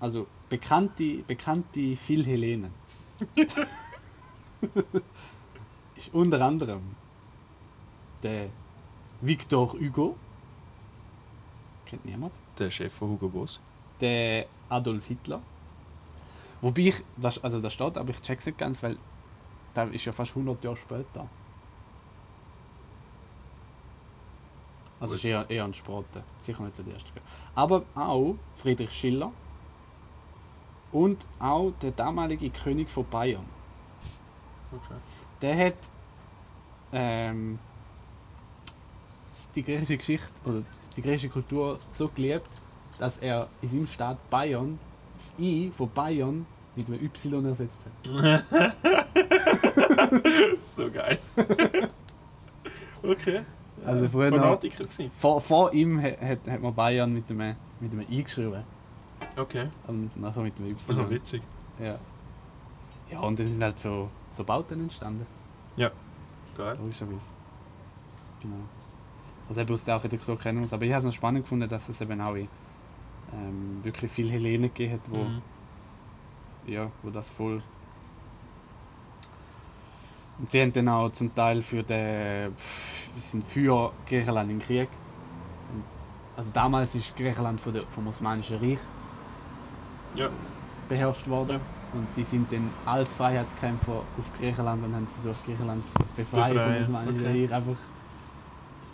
[0.00, 2.72] also bekannte, bekannte Philhellenen.
[6.12, 6.80] unter anderem
[8.22, 8.48] der
[9.20, 10.16] Victor Hugo.
[11.86, 12.32] Kennt niemand.
[12.58, 13.60] Der Chef von Hugo Boss.
[14.00, 15.40] Der Adolf Hitler.
[16.60, 18.96] Wobei ich, das, also das steht, aber ich check's nicht ganz, weil
[19.74, 21.28] der ist ja fast 100 Jahre später.
[24.98, 25.18] Also Gut.
[25.18, 26.24] ist eher, eher ein Sprotte.
[26.40, 27.10] Sicher nicht der erste.
[27.54, 29.30] Aber auch Friedrich Schiller
[30.92, 33.44] und auch der damalige König von Bayern.
[34.72, 34.94] Okay.
[35.42, 35.76] Der hat
[36.92, 37.58] ähm,
[39.54, 40.62] die griechische Geschichte oder
[40.96, 42.48] die griechische Kultur so geliebt,
[42.98, 44.78] dass er in seinem Staat Bayern
[45.16, 47.92] das I von Bayern mit einem Y ersetzt hat.
[50.60, 51.18] so geil.
[53.02, 53.40] okay.
[53.84, 55.10] Also früher Fanatiker gewesen.
[55.18, 58.64] Vor, vor ihm hat, hat, man Bayern mit einem, mit einem I geschrieben
[59.36, 59.68] Okay.
[59.86, 61.10] und nachher mit einem Y.
[61.10, 61.42] witzig.
[61.78, 61.98] Ja.
[63.10, 65.26] ja, und dann sind halt so, so Bauten entstanden,
[66.56, 66.78] Geil.
[66.80, 67.26] logischerweise.
[68.40, 68.56] Genau.
[69.48, 70.72] Also eben aus der Architektur kennen es.
[70.72, 72.48] Aber ich habe es noch spannend gefunden, dass es eben auch in,
[73.32, 75.42] ähm, wirklich viele Hellenen gegeben hat, wo, Mhm.
[76.66, 77.62] ja, wo das voll.
[80.38, 82.52] Und sie haben dann auch zum Teil für den,
[83.16, 84.88] sind für Griechenland im Krieg.
[85.72, 85.82] Und,
[86.36, 88.78] also damals ist Griechenland von der, vom Osmanischen Reich
[90.14, 90.28] Ja.
[90.88, 91.58] beherrscht worden.
[91.94, 96.84] Und die sind dann als Freiheitskämpfer auf Griechenland und haben versucht, Griechenland zu befreien, Befreien,
[96.84, 97.44] vom Osmanischen okay.
[97.46, 97.54] Reich.
[97.54, 97.76] Einfach,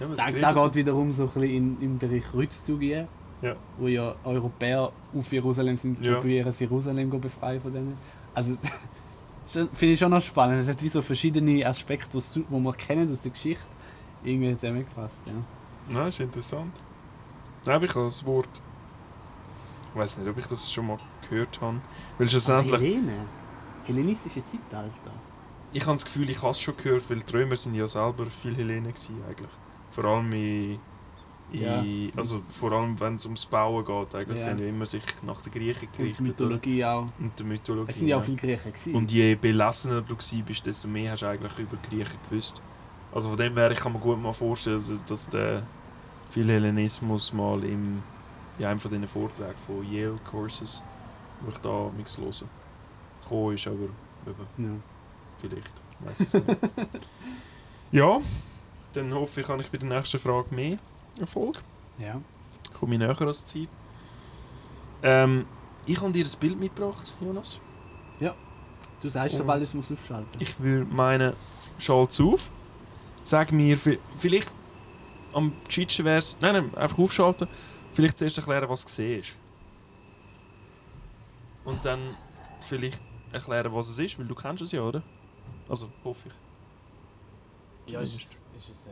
[0.08, 3.06] ja da, geht wiederum so ein bisschen in, im Bereich Rückzug gehen.
[3.40, 3.56] Ja.
[3.78, 6.14] Wo ja Europäer auf Jerusalem sind, Ja.
[6.14, 7.96] probieren Jerusalem zu befreien von denen.
[8.34, 8.56] Also,
[9.46, 10.60] finde ich schon noch spannend.
[10.60, 13.64] Es hat wie so verschiedene Aspekte, wo man kennen aus der Geschichte,
[14.22, 15.18] irgendwie zusammengefasst.
[15.26, 15.32] Ja.
[15.98, 16.80] Nein, ist interessant.
[17.66, 18.62] Nein, aber ich habe das Wort.
[19.92, 21.80] Ich weiß nicht, ob ich das schon mal gehört habe.
[22.18, 22.80] Weil schlussendlich.
[22.80, 23.26] Hellene.
[23.84, 24.90] Hellenistische Zeitalter.
[25.72, 28.26] Ich habe das Gefühl, ich habe es schon gehört, weil die Römer sind ja selber
[28.26, 29.50] viel Hellenen gewesen, eigentlich.
[29.92, 30.78] Vor allem in,
[31.52, 31.84] in Ja.
[32.16, 34.44] also vor allem wenn es ums Bauen geht, eigentlich Ja.
[34.44, 36.18] sind ja immer sich nach den Griechen Und gerichtet.
[36.20, 37.06] die Mythologie auch.
[37.18, 37.90] Und der Mythologie.
[37.90, 38.94] Es sind ja auch viele Griechen gewesen.
[38.94, 42.60] Und je belassener du bist, desto mehr hast du eigentlich über Griechen gewusst.
[43.14, 45.62] Also von dem her, ich kann mir gut mal vorstellen, dass- der
[46.30, 48.02] Philhellenismus mal im,
[48.58, 50.82] in einem von diesen Vorträgen von Yale Courses,
[51.42, 52.48] wo ich da nichts hören,
[53.22, 53.76] gekommen ist, aber
[54.26, 54.70] eben, ja.
[55.36, 56.58] vielleicht, weiß ich nicht.
[57.92, 58.18] ja,
[58.92, 60.78] dann hoffe ich, habe ich bei der nächsten Frage mehr
[61.20, 61.58] Erfolg.
[61.98, 62.20] ja.
[62.78, 63.68] Komme ich näher als Zeit.
[65.04, 65.46] Ähm,
[65.86, 67.60] ich habe dir ein Bild mitgebracht, Jonas.
[69.00, 70.40] Du sagst, Und- sobald es muss aufschalten.
[70.40, 71.32] Ich würde meinen,
[71.76, 72.50] schalt's auf.
[73.24, 74.52] Sag mir, vi- vielleicht
[75.32, 77.48] am gescheitsten wäre es, nein, nein, einfach aufschalten.
[77.92, 79.34] Vielleicht zuerst erklären, was du siehst.
[81.64, 81.98] Und dann
[82.60, 83.02] vielleicht
[83.32, 85.02] erklären, was es ist, weil du kennst es ja, oder?
[85.68, 86.28] Also, hoffe
[87.86, 87.92] ich.
[87.92, 88.14] Ja, ist
[88.62, 88.90] ist es äh,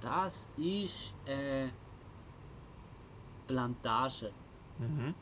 [0.00, 1.70] das ist eine
[3.46, 4.32] Plantage.
[4.78, 5.14] Mhm.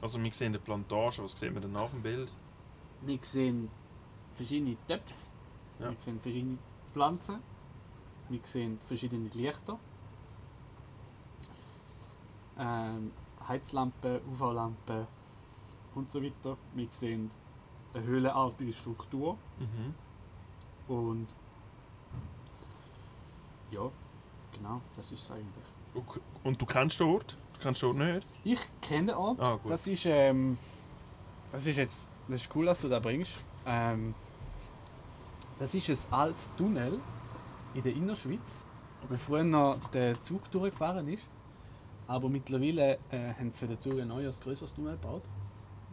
[0.00, 2.32] Also wir sehen die Plantage, was sehen wir denn auf dem Bild?
[3.02, 3.70] Wir sehen
[4.34, 5.14] verschiedene Töpfe,
[5.78, 5.90] Ja.
[5.90, 6.58] wir sehen verschiedene
[6.92, 7.38] Pflanzen,
[8.28, 9.78] wir sehen verschiedene Lichter,
[12.58, 13.12] ähm,
[13.46, 15.06] Heizlampen, UV-Lampen
[16.00, 16.56] und so weiter.
[16.74, 17.30] Wir sehen
[17.94, 19.94] eine höhlenartige Struktur Mhm.
[20.94, 21.26] und
[23.70, 23.88] ja,
[24.52, 25.64] genau, das ist es eigentlich.
[25.94, 26.20] Okay.
[26.44, 27.36] Und du kennst den Ort?
[27.54, 28.26] Du kennst den Ort nicht?
[28.44, 29.40] Ich kenne den Ort.
[29.40, 29.58] Ah.
[29.66, 30.58] Das ist, ähm,
[31.52, 33.44] das ist jetzt, das ist cool, dass du da bringst.
[33.66, 34.14] Ähm,
[35.58, 36.98] das ist ein altes Tunnel
[37.74, 38.64] in der Innerschweiz,
[39.08, 41.26] wo früher noch der Zug durchgefahren ist.
[42.06, 45.22] Aber mittlerweile äh, haben sie für den Zug ein neues, größeres Tunnel gebaut.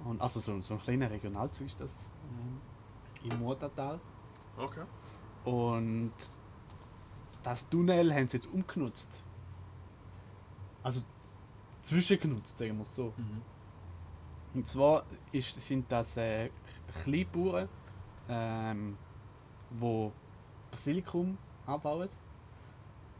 [0.05, 3.99] Und, also so, so ein kleiner Regionalzug ist das ähm, im Murtertal.
[4.57, 4.83] Okay.
[5.43, 6.13] Und
[7.43, 9.21] das Tunnel haben sie jetzt umgenutzt.
[10.83, 11.01] Also
[11.81, 13.13] zwischengenutzt, sagen wir es so.
[13.17, 13.41] Mhm.
[14.53, 16.49] Und zwar ist, sind das äh,
[17.03, 17.69] Kleinbauern,
[18.29, 18.97] ähm,
[19.71, 20.11] wo
[20.71, 22.09] Basilikum anbauen.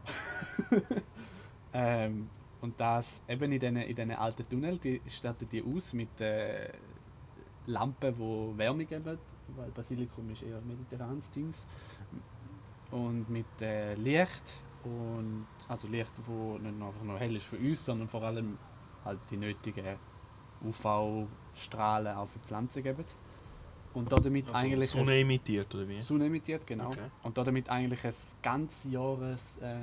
[1.72, 2.30] ähm,
[2.60, 6.70] und das eben in diesen in diesen alten Tunnel, die statten die aus mit äh,
[7.66, 9.18] Lampen, die Wärme geben,
[9.56, 11.66] weil Basilikum ist eher mediterranes Dings.
[12.90, 17.58] Und mit äh, Licht und also Licht, wo nicht nur einfach nur hell ist für
[17.58, 18.56] uns, sondern vor allem
[19.04, 19.96] halt die nötigen
[20.64, 23.04] UV-Strahlen auf die Pflanzen geben.
[23.94, 26.00] Und damit Also eigentlich Sonne emittiert, oder wie?
[26.00, 26.88] Sonne emittiert, genau.
[26.88, 27.10] Okay.
[27.22, 29.76] Und damit eigentlich ein ganz Jahres, äh,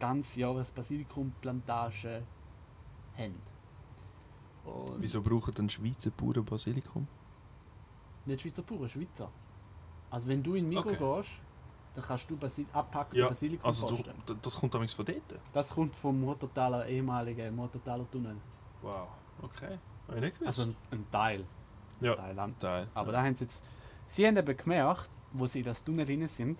[0.00, 2.22] ganz Jahres Basilikumplantage
[3.16, 3.40] haben.
[4.64, 7.06] Und Wieso brauchen denn Schweizer Bauern Basilikum?
[8.26, 9.30] Nicht Schweizer pure, Schweizer.
[10.10, 10.96] Also wenn du in Mikro Okay.
[11.22, 11.30] gehst,
[11.94, 13.86] dann kannst du Basil abpackte Ja, Basilikum Also
[14.26, 15.40] du, das kommt damals von dort?
[15.52, 18.36] Das kommt vom Murtertaler ehemaligen Murtertaler Tunnel.
[18.82, 19.08] Wow.
[19.42, 19.78] Okay.
[20.06, 20.58] Habe ich nicht gewusst.
[20.58, 21.44] Also ein, ein Teil.
[22.00, 22.14] Ja.
[22.14, 22.54] Teil.
[22.58, 22.86] Teil.
[22.94, 23.62] Aber da haben sie jetzt.
[24.06, 26.58] Sie haben eben gemerkt, wo sie in das Tunnel drin sind,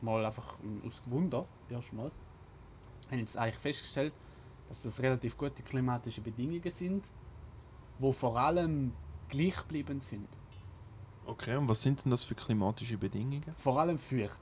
[0.00, 2.20] mal einfach aus Wunder, erstmals,
[3.14, 4.12] haben jetzt eigentlich festgestellt,
[4.68, 7.04] dass das relativ gute klimatische Bedingungen sind,
[7.98, 8.92] wo vor allem
[9.28, 10.28] gleichbleibend sind.
[11.26, 13.54] Okay, und was sind denn das für klimatische Bedingungen?
[13.56, 14.40] Vor allem feucht.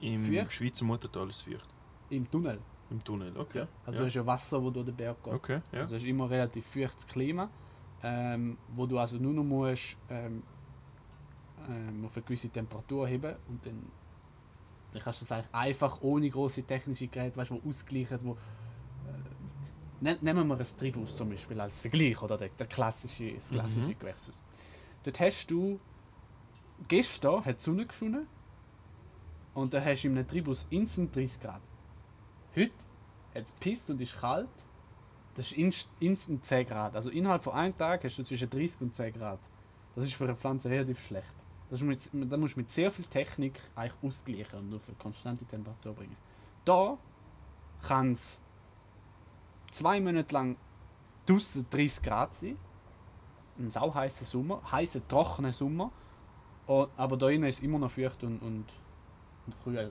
[0.00, 0.52] Im Feucht?
[0.52, 1.68] Schweizer Muttertal ist feucht.
[2.10, 2.60] Im Tunnel.
[2.90, 3.66] Im Tunnel, okay.
[3.84, 4.06] Also ja.
[4.06, 5.32] es ist ja Wasser, wo durch den Berg geht.
[5.32, 5.80] Okay, ja.
[5.80, 7.50] Also ist immer relativ feuchtes Klima,
[8.02, 10.42] ähm, wo du also nur noch musst, ähm,
[11.68, 13.90] ähm, auf eine gewisse Temperatur heben und dann,
[14.96, 18.32] dann kannst du das eigentlich einfach ohne große technische Geräte, weißt, wo ausgleichen, wo
[20.02, 23.90] äh, nehmen wir ein Tribus zum Beispiel als Vergleich oder der, der klassische, das klassische
[23.90, 23.98] Mhm.
[23.98, 24.40] Gewächshaus.
[25.04, 25.78] Dort hast du
[26.88, 28.26] gestern hat die Sonne geschonen
[29.54, 31.62] und dann hast du in einem Tribus instant 30 Grad.
[32.54, 32.72] Heute
[33.34, 34.48] hat es pisst und ist kalt.
[35.34, 36.94] Das ist inst- instant 10 Grad.
[36.96, 39.38] Also innerhalb von einem Tag hast du zwischen 30 und 10 Grad.
[39.94, 41.34] Das ist für eine Pflanze relativ schlecht.
[41.70, 44.88] Das musst, du mit- da musst du mit sehr viel Technik eigentlich ausgleichen und auf
[44.88, 46.16] eine konstante Temperatur bringen.
[46.64, 46.96] Da
[47.82, 48.40] kann es
[49.72, 50.56] zwei Monate lang
[51.26, 52.56] draussen 30 Grad sein.
[53.58, 55.90] Ein sauheißer Sommer, heißer, trockener Sommer.
[56.66, 58.64] Und, aber da innen ist immer noch feucht und, und,
[59.46, 59.90] und kühl.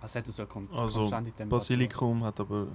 [0.00, 1.58] Also hat er so eine kon Also, konstante Temperatur.
[1.58, 2.66] Basilikum hat aber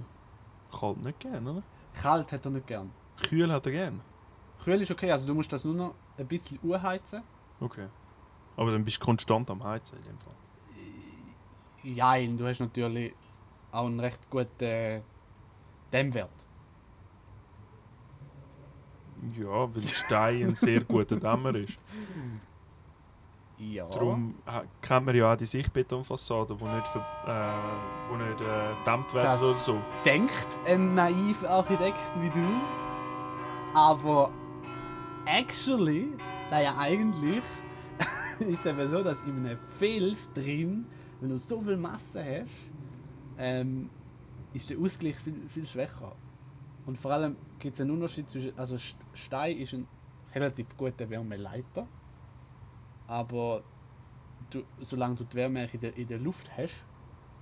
[0.76, 1.62] kalt nicht gern, oder?
[1.94, 2.90] Kalt hat er nicht gern.
[3.28, 4.00] Kühl hat er gern.
[4.64, 7.22] Kühl ist okay, also du musst das nur noch ein bisschen urheizen.
[7.60, 7.86] Okay.
[8.56, 10.34] Aber dann bist du konstant am Heizen in dem Fall.
[11.84, 13.14] Jein, du hast natürlich
[13.72, 15.00] auch einen recht guten äh,
[15.92, 16.30] Dämmwert.
[19.38, 21.78] Ja, weil Stein ein sehr guter Dämmer ist.
[23.58, 23.86] Ja.
[23.86, 28.74] Darum ha- kennt man ja auch die Sichtbetonfassaden, die nicht, ver- äh, wo nicht äh,
[28.84, 29.80] gedämmt werden Das- oder so.
[30.04, 32.60] denkt ein naiver Architekt wie du.
[33.74, 34.30] Aber
[35.26, 36.08] actually,
[36.50, 37.42] naja, eigentlich
[38.40, 40.86] ist es eben so, dass in einem Fels drin,
[41.20, 42.70] wenn du so viel Masse hast,
[43.38, 43.90] ähm,
[44.52, 46.14] ist der Ausgleich viel, viel schwächer.
[46.86, 48.58] Und vor allem gibt es einen Unterschied zwischen.
[48.58, 49.86] Also St- Stein ist ein
[50.34, 51.86] relativ guter Wärmeleiter.
[53.06, 53.62] Aber
[54.50, 56.84] du, solange du die Wärme in der, in der Luft hast,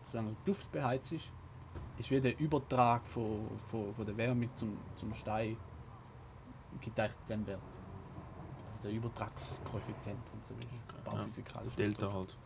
[0.06, 1.30] solange die Luft beheizt ist,
[1.98, 5.56] ist wie der Übertrag von, von, von der Wärme zum, zum Stein
[6.80, 7.60] gibt eigentlich den Wert.
[8.82, 11.00] Der Übertragskoeffizient und so weiter.
[11.04, 11.74] Bauphysikalisch.
[11.74, 12.32] Delta ausgedrückt.
[12.32, 12.36] halt.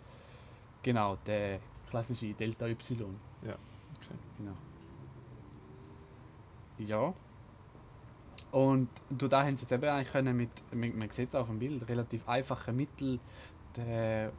[0.82, 3.14] Genau, der klassische Delta Y.
[3.42, 4.18] Ja, okay.
[4.38, 4.56] Genau.
[6.78, 7.14] Ja.
[8.50, 11.48] Und du da haben sie jetzt eben eigentlich können mit, man, man sieht es auf
[11.48, 13.20] dem Bild, relativ einfachen Mitteln
[13.76, 14.30] den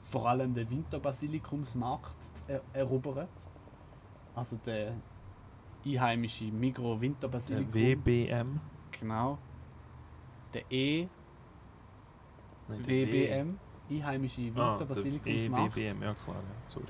[0.00, 3.28] vor allem den Winterbasilikumsmarkt zu er erobern.
[4.34, 4.94] Also der
[5.84, 7.74] einheimische Migro Der.
[7.74, 8.60] WBM.
[8.98, 9.38] Genau.
[10.54, 11.08] Der E
[12.68, 12.86] Nein.
[12.86, 13.58] WBM,
[13.90, 15.76] einheimische Ah, Winterbasilikumsmarkt.
[15.76, 16.86] EWBM, ja klar, ja, sorry.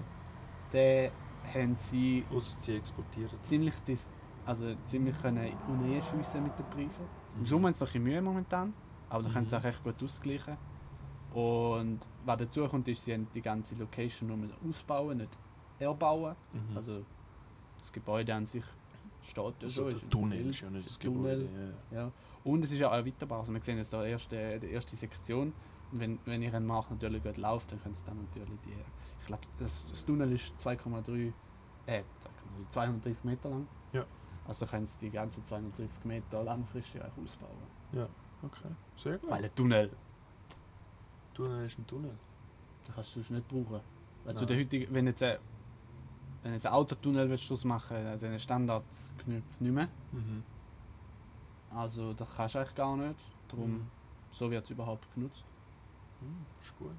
[0.73, 1.11] Den
[1.55, 2.25] haben sie
[2.59, 3.39] sie exportieren.
[3.43, 4.11] ziemlich, dis
[4.45, 5.53] also ziemlich können
[6.01, 7.05] schiessen mit den Preisen.
[7.37, 7.47] Im Mhm.
[7.47, 8.73] Sommer haben sie noch ein Mühe momentan,
[9.09, 9.61] aber da können sie Mhm.
[9.61, 10.57] auch recht gut ausgleichen.
[11.35, 15.39] Und was dazu kommt, ist, sie haben die ganze Location nur ausbauen, nicht
[15.79, 16.35] erbauen.
[16.53, 16.77] Mhm.
[16.77, 17.05] Also
[17.79, 18.65] das Gebäude an sich
[19.23, 19.99] steht ja also so.
[19.99, 21.39] der Tunnel ist ja nicht das Tunnel.
[21.41, 21.75] Gebäude.
[21.93, 21.99] Ja.
[21.99, 22.13] Ja.
[22.49, 23.41] Und es ist ja auch erweiterbar.
[23.41, 25.53] Also wir sehen jetzt da erste, die erste Sektion.
[25.93, 28.75] Und wenn, wenn ihr einen Markt natürlich gut läuft, dann könnt ihr dann natürlich die.
[29.21, 31.33] Ich glaube, das, das Tunnel ist 2,3.
[31.87, 32.05] Äh, 2,3,
[32.71, 33.69] 230 Meter lang.
[33.93, 34.05] Ja.
[34.47, 37.59] Also können sie die ganzen 230 Meter langfristig auch ausbauen.
[38.43, 39.31] Okay, sehr gut.
[39.31, 39.91] Weil ein Tunnel,
[41.35, 42.17] Tunnel ist ein Tunnel.
[42.87, 43.81] den kannst du sonst nicht brauchen.
[44.25, 44.37] Nein.
[44.47, 45.39] der heutigen, wenn jetzt ein,
[46.43, 49.89] wenn jetzt ein Autotunnel willst, machen willst, den Standards genügt es nicht mehr.
[50.13, 50.45] Mhm.
[51.75, 53.21] Also das kannst du eigentlich gar nicht.
[53.49, 53.91] Darum, Mhm.
[54.31, 55.45] so wird es überhaupt genutzt.
[56.21, 56.91] Hm, ist gut.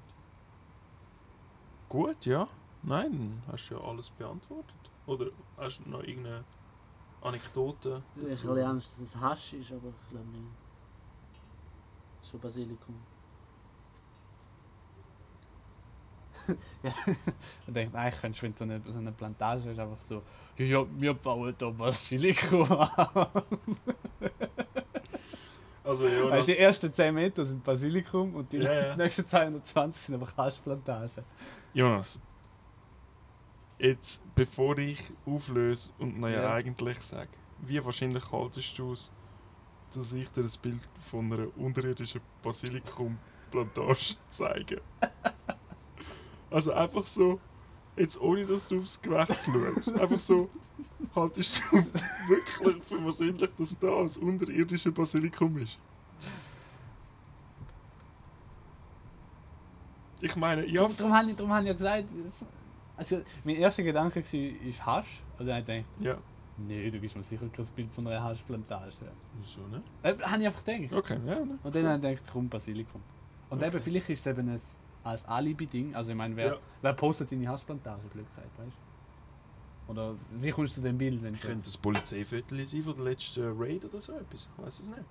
[1.88, 2.48] Gut, ja.
[2.82, 4.74] Nein, hast du ja alles beantwortet.
[5.06, 5.26] Oder
[5.58, 6.44] hast du noch irgendeine
[7.20, 8.02] Anekdote?
[8.16, 10.44] Ich bisschen Angst, dass es Hasch ist, aber ich glaube nicht.
[12.22, 12.94] So Basilikum.
[17.66, 20.22] Ich denke, eigentlich könntest du, wenn du so eine, so eine Plantage hast, einfach so,
[20.56, 22.88] ja, ja, wir bauen da Basilikum an.
[25.82, 28.96] Also ja, Weißt, die ersten 10 Meter sind Basilikum und die Ja, ja.
[28.98, 31.24] nächsten 220 sind einfach Haschplantagen.
[31.72, 32.20] Jonas,
[33.78, 36.42] jetzt bevor ich auflöse und noch ja.
[36.42, 36.52] Ja.
[36.52, 39.12] eigentlich sage, wie wahrscheinlich haltest du es,
[39.94, 44.82] dass ich dir ein Bild von einer unterirdischen Basilikumplantage zeige?
[46.50, 47.40] also einfach so,
[48.00, 50.48] jetzt ohne dass du aufs Gewächs schaust, einfach so,
[51.14, 51.76] haltest du
[52.28, 55.78] wirklich für wahrscheinlich, dass da ein unterirdischer Basilikum ist?
[60.22, 62.46] Ich meine, ja, Darum, darum, habe ich, darum habe ich ja gesagt, das-
[62.96, 65.22] also mein erster Gedanke war, ist Hasch.
[65.38, 66.18] Und dann habe ich gedacht, ja,
[66.58, 68.92] nee, du gibst mir sicher kein Bild von einer Haschplantage.
[69.42, 69.82] so, ne?
[70.02, 70.92] Äh, habe ich einfach gedacht.
[70.92, 71.58] Okay, ja, ne?
[71.62, 73.00] Und dann habe ich gedacht, komm, Basilikum.
[73.48, 73.68] Und Okay.
[73.68, 74.60] eben, vielleicht ist es eben ein,
[75.04, 75.94] als Alibi-Ding.
[75.94, 76.56] Also ich meine, wer, Ja.
[76.82, 78.76] wer postet seine Haschplantage, blöd gesagt, weißt?
[79.88, 83.04] Oder wie kommst du zu dem Bild, wenn Ich könnte ein Polizeiviertel sein von der
[83.04, 84.48] letzten Raid oder so etwas.
[84.56, 85.02] Ich weiß es nicht.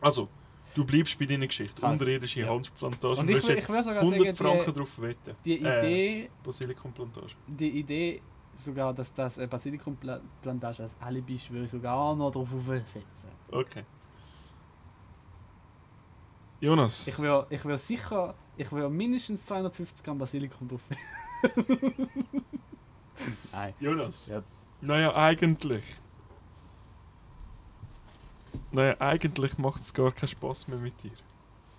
[0.00, 0.28] Also,
[0.74, 1.80] du bleibst bei deiner Geschichte.
[1.80, 1.92] Krass.
[1.92, 2.48] Unterirdische Ja.
[2.48, 3.20] Hanfplantage.
[3.20, 5.36] Und ich, wür- jetzt ich würde sogar 100 sagen, Franken drauf wetten.
[5.44, 7.34] die, die Äh, Idee, Basilikumplantage.
[7.46, 8.22] die Idee
[8.56, 13.02] sogar, dass das Basilikumplantage als Alibi ist, würde ich sogar noch drauf aufsetzen.
[13.52, 13.84] Okay.
[16.60, 20.80] Jonas, Ich würde ich wür sicher, ich würde mindestens 250 Gramm Basilikum drauf
[23.52, 23.74] Nein.
[23.80, 24.26] Jonas.
[24.26, 24.42] Ja.
[24.80, 25.84] Naja, eigentlich.
[28.72, 31.10] Naja, eigentlich macht es gar keinen Spaß mehr mit dir.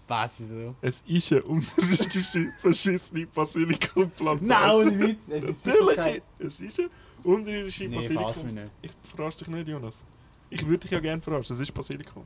[0.08, 0.74] Was, wieso?
[0.82, 4.46] Es ist eine unterirdische, verschissene Basilikumplantage.
[4.48, 5.18] Nein, ohne Witz.
[5.28, 5.96] Es ist Natürlich!
[5.96, 6.90] kein- Es ist eine
[7.24, 8.58] unterirdische Nee, Basilikum.
[8.82, 10.06] Ich verarsche dich nicht, Jonas.
[10.50, 12.26] Ich würde dich ja gerne verarschen, das ist Basilikum.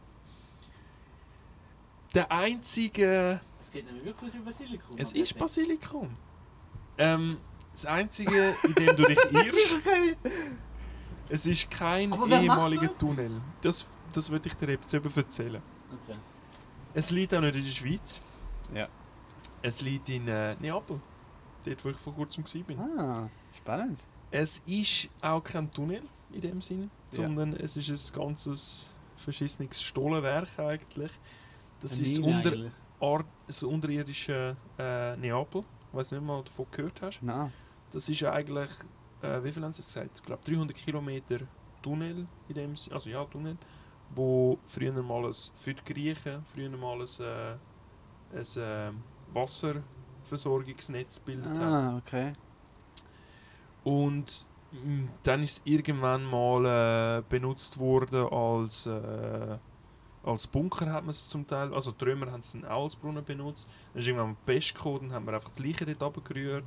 [2.14, 3.40] Der einzige.
[3.60, 4.98] Es geht nämlich wirklich aus wie Basilikum.
[4.98, 6.18] Es ist Basilikum.
[6.98, 7.38] Ähm,
[7.72, 9.80] das einzige, in dem du dich irrst,
[11.30, 13.32] es ist kein ehemaliger so Tunnel.
[13.62, 15.62] Das, das würde ich dir jetzt eben erzählen.
[16.04, 16.18] Okay.
[16.94, 18.20] Es liegt auch nicht in der Schweiz.
[18.74, 18.90] Ja.
[19.62, 21.00] Es liegt in äh, Neapel.
[21.64, 23.00] Dort, wo ich vor kurzem war.
[23.00, 24.00] Ah, spannend.
[24.32, 26.02] Es ist auch kein Tunnel
[26.34, 27.18] in dem Sinn, Ja.
[27.18, 31.12] sondern es ist ein ganzes verschissenes Stollenwerk eigentlich.
[31.82, 32.72] Das ist unter.
[33.00, 35.64] Ar das unterirdische äh, Neapel.
[35.90, 37.22] Ich weiß nicht mal davon gehört hast.
[37.24, 37.52] Nein.
[37.92, 38.70] Das ist eigentlich,
[39.22, 40.20] äh, wie viel haben sie es gesagt?
[40.20, 41.40] Ich glaube 300 Kilometer
[41.82, 43.58] Tunnel in dem Sinn, also ja Tunnel,
[44.14, 48.92] wo früher mal ein, für die Griechen früher mal ein, äh, ein äh,
[49.34, 51.68] Wasserversorgungsnetz gebildet hat.
[51.68, 52.34] Ah, okay.
[53.84, 56.66] Und mm, dann ist es irgendwann mal
[57.18, 59.58] äh, benutzt worden als, äh,
[60.24, 61.74] als Bunker, hat man es zum Teil.
[61.74, 63.70] Also die Römer haben es auch als Brunnen benutzt.
[63.94, 66.64] Dann ist irgendwann Pest gekommen, dann haben wir einfach die Leichen dort runtergerührt.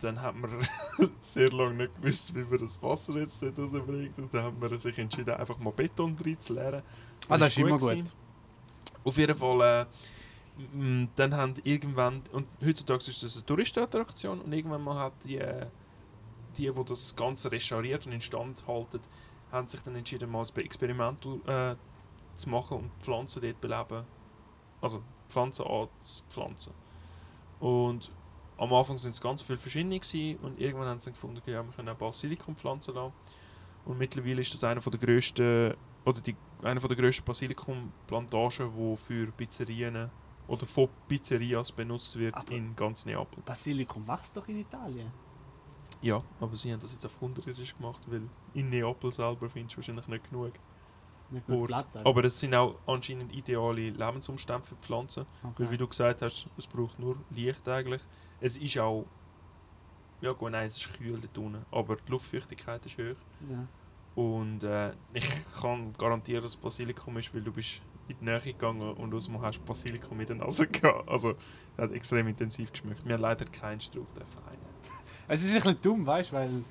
[0.00, 0.50] Dann hat man
[1.20, 4.18] sehr lange nicht gewusst, wie man das Wasser jetzt dort rausbringt.
[4.18, 6.82] Und dann hat man sich entschieden, einfach mal Beton reinzuleeren.
[7.28, 8.04] Ah, das ist immer gewesen.
[8.04, 8.14] gut.
[9.04, 14.82] Auf jeden Fall, äh, dann haben irgendwann, und heutzutage ist das eine Touristenattraktion, und irgendwann
[14.82, 15.66] mal hat die, äh,
[16.56, 19.00] die, die das Ganze restauriert und instand halten,
[19.52, 21.74] haben sich dann entschieden, mal ein Experiment äh,
[22.34, 24.04] zu machen und Pflanzen dort beleben.
[24.80, 26.72] Also Pflanzen anzupflanzen.
[27.60, 28.10] Und
[28.56, 31.62] am Anfang sind es ganz viele verschiedene gewesen, und irgendwann haben sie dann gefunden, ja,
[31.64, 33.12] wir können auch Basilikum pflanzen lassen.
[33.84, 35.74] Und mittlerweile ist das einer von der grössten,
[36.04, 40.10] oder die, einer von der grössten Basilikumplantagen, die für Pizzerien
[40.48, 43.42] oder von Pizzerias benutzt wird Aber- in ganz Neapel.
[43.44, 45.10] Basilikum wächst doch in Italien.
[46.02, 48.22] Ja, aber sie haben das jetzt auf unterirdisch gemacht, weil
[48.54, 50.52] in Neapel selber findest du wahrscheinlich nicht genug.
[51.30, 51.68] Nicht Ort.
[51.68, 51.96] Platz.
[51.96, 52.08] also.
[52.08, 55.26] Aber es sind auch anscheinend ideale Lebensumstände für die Pflanzen.
[55.42, 55.52] Okay.
[55.58, 58.02] Weil wie du gesagt hast, es braucht nur Licht eigentlich.
[58.40, 59.06] Es ist auch...
[60.20, 63.16] Ja gut, nein, es ist kühl dort unten, aber die Luftfeuchtigkeit ist hoch.
[63.48, 63.66] Ja.
[64.14, 65.28] Und äh, ich
[65.60, 69.26] kann garantieren, dass es Basilikum ist, weil du bist in die Nähe gegangen und aus
[69.26, 71.08] dem hast Basilikum in der Nase gehabt.
[71.08, 71.30] Also,
[71.76, 73.04] es hat extrem intensiv geschmeckt.
[73.06, 74.40] Wir haben leider keinen Strauch dürfen.
[75.28, 76.64] Es ist ein bisschen dumm, weißt du, weil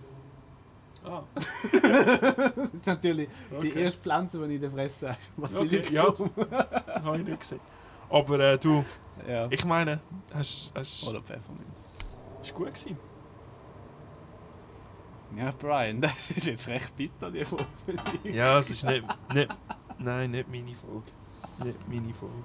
[1.04, 3.30] Ah, das ist natürlich
[3.62, 5.56] die erste Pflanze, die ich in der Fresse habe.
[5.60, 6.04] Okay, ja.
[7.04, 7.62] Habe ich nicht gesehen.
[8.10, 8.84] Aber äh, du,
[9.28, 9.48] ja.
[9.50, 10.02] ich meine,
[10.34, 11.88] hast, hast, Oder Pfefferminz.
[12.42, 12.98] ist gut gewesen.
[15.38, 17.66] Ja, Brian, das ist jetzt recht bitter, die Folge.
[18.24, 19.50] Ja, es ist nicht, nicht...
[20.00, 21.12] Nein, nicht meine Folge.
[21.64, 22.36] Nicht meine Folge.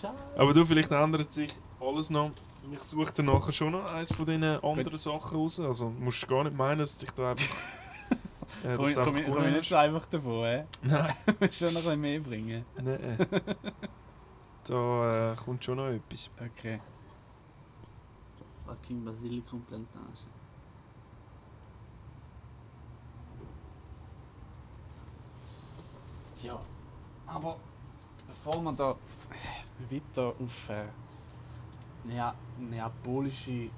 [0.00, 0.16] Schade.
[0.36, 2.32] Aber du, vielleicht ändert sich alles noch.
[2.72, 5.60] Ich suche dann nachher schon noch eins von diesen anderen Sachen raus.
[5.60, 7.46] Also musst du gar nicht meinen, dass ich da einfach...
[8.64, 10.64] äh, Komm, komm, ich- komm ich nicht so einfach davon, hä?
[10.82, 12.64] Nein, Du musst schon noch ein bisschen mehr bringen.
[12.82, 13.18] nein.
[14.64, 16.30] Da äh, kommt schon noch etwas.
[16.38, 16.80] Okay.
[18.66, 20.26] Fucking Basilikumplantage.
[26.42, 26.58] Ja,
[27.26, 27.56] aber
[28.26, 28.94] bevor wir da
[29.90, 30.84] weiter auf äh,
[32.08, 33.70] Nea neapolische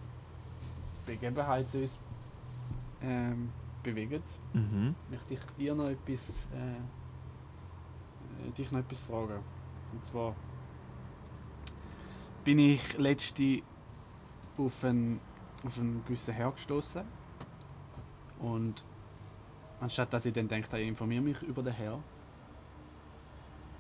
[1.07, 1.99] Begebenheiten uns
[3.03, 3.51] ähm,
[3.83, 4.23] bewegen,
[4.53, 4.95] Mhm.
[5.11, 6.77] möchte ich dir noch etwas, äh,
[8.49, 9.41] äh, dich noch etwas fragen.
[9.93, 10.35] Und zwar
[12.45, 13.63] bin ich letzte
[14.59, 15.21] auf einen,
[15.65, 17.03] auf einen gewissen Herr gestoßen
[18.41, 18.85] und
[19.81, 21.99] anstatt dass ich dann denke, ich informiere mich über den Herr,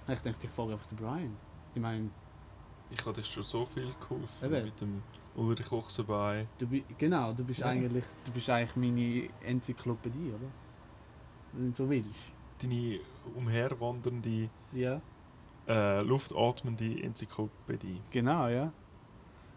[0.08, 1.36] ich gedacht, ich frage einfach den Brian.
[1.74, 2.10] Ich meine,
[2.90, 4.64] Ich habe dir schon so viel geholfen Eben.
[4.64, 5.02] mit dem
[5.36, 6.46] Ulrich Ochsenbein.
[6.58, 7.66] du bi genau, du bist Ja.
[7.66, 10.48] eigentlich, du bist eigentlich meine Enzyklopädie, oder?
[11.52, 12.20] Wenn du so willst.
[12.60, 13.00] Deine
[13.34, 15.00] umherwandernde, Ja.
[15.68, 18.00] äh, luftatmende Enzyklopädie.
[18.10, 18.72] Genau, ja.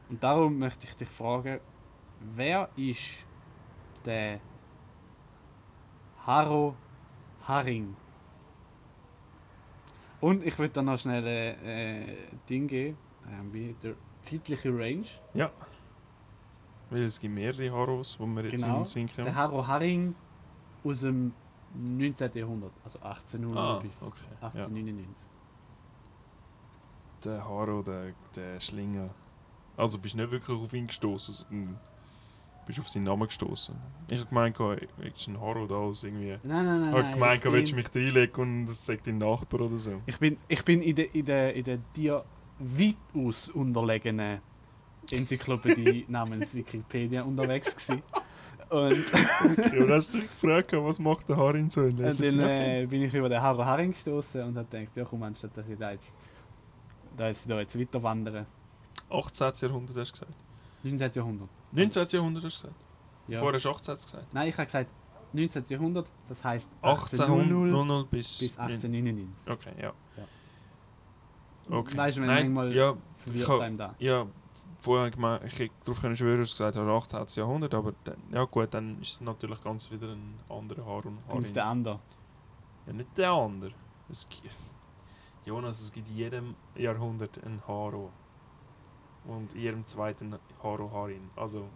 [0.09, 1.59] Und darum möchte ich dich fragen,
[2.36, 3.15] wer ist
[4.05, 4.39] der
[6.25, 6.75] Haro
[7.47, 7.95] Haring?
[10.21, 12.15] Und ich würde dann noch schnell ein äh,
[12.49, 12.97] Ding geben,
[13.32, 15.05] ähm, wie der zeitliche Range.
[15.34, 15.51] Ja.
[16.89, 18.80] Weil es gibt mehrere Haros, die wir jetzt Genau.
[18.80, 19.36] im Sinn Der haben.
[19.36, 20.15] Haro Haring
[20.84, 21.34] aus dem
[21.76, 22.32] 19.
[22.36, 24.19] Jahrhundert, also 1800 Ah, bis okay.
[24.41, 24.47] Ja.
[24.47, 25.28] 1899.
[27.26, 29.09] Der Haro, der, der Schlinger.
[29.78, 31.80] Also bist nicht wirklich auf ihn gestoßen, sondern
[32.67, 33.76] bist auf seinen Namen gestoßen.
[34.09, 36.38] Ich habe gemeint, es ist ein Haro da aus irgendwie.
[36.43, 36.93] Nein, nein, nein.
[36.95, 39.61] Ich habe gemeint, ich willst du bin- mich da einlegen und das sagt dein Nachbar
[39.61, 40.01] oder so.
[40.05, 42.24] Ich bin, ich bin in der, in der, in der dir
[42.60, 44.39] weitaus unterlegenen
[45.12, 48.04] Enzyklopädie namens Wikipedia unterwegs gewesen.
[48.70, 49.04] Und,
[49.58, 51.82] Okay, und hast du dich gefragt, was macht der Harin so?
[51.82, 54.68] Und und hast du dann äh, bin ich über den Haro Haring gestoßen und habe
[54.68, 56.16] gedacht, ja komm, anstatt dass ich da jetzt,
[57.16, 58.45] da jetzt, da jetzt weiter wandere.
[59.10, 59.70] 18.
[59.70, 60.38] Jahrhundert hast du gesagt.
[60.84, 61.12] 19.
[61.14, 61.49] Jahrhundert.
[61.72, 62.08] 19.
[62.10, 62.82] Jahrhundert hast du gesagt.
[63.28, 63.39] Ja.
[63.39, 64.34] Vorher hast du 18 gesagt.
[64.34, 64.89] Nein, ich habe gesagt
[65.34, 65.64] 19.
[65.68, 69.51] Jahrhundert, das heisst 1800 1800 bis, bis 1899.
[69.51, 69.93] Okay, ja.
[71.70, 71.97] Okay.
[71.97, 73.95] Weißt du, wenn Nein, manchmal ja, verwirrt ich hab- einem da.
[73.99, 74.26] ja,
[74.82, 75.11] vorher
[75.45, 77.41] ich hätte darauf können schwören, dass gesagt hast, 18.
[77.43, 81.20] Jahrhundert, aber dann, ja gut, dann ist es natürlich ganz wieder ein anderer Haar und
[81.30, 81.99] Dann ist der andere.
[82.86, 83.72] Ja, nicht der andere.
[84.09, 84.49] Es gibt,
[85.45, 88.11] Jonas, es gibt in jedem Jahrhundert einen Haro.
[89.26, 91.30] Und in jedem zweiten Haro Harin.
[91.38, 91.70] Also,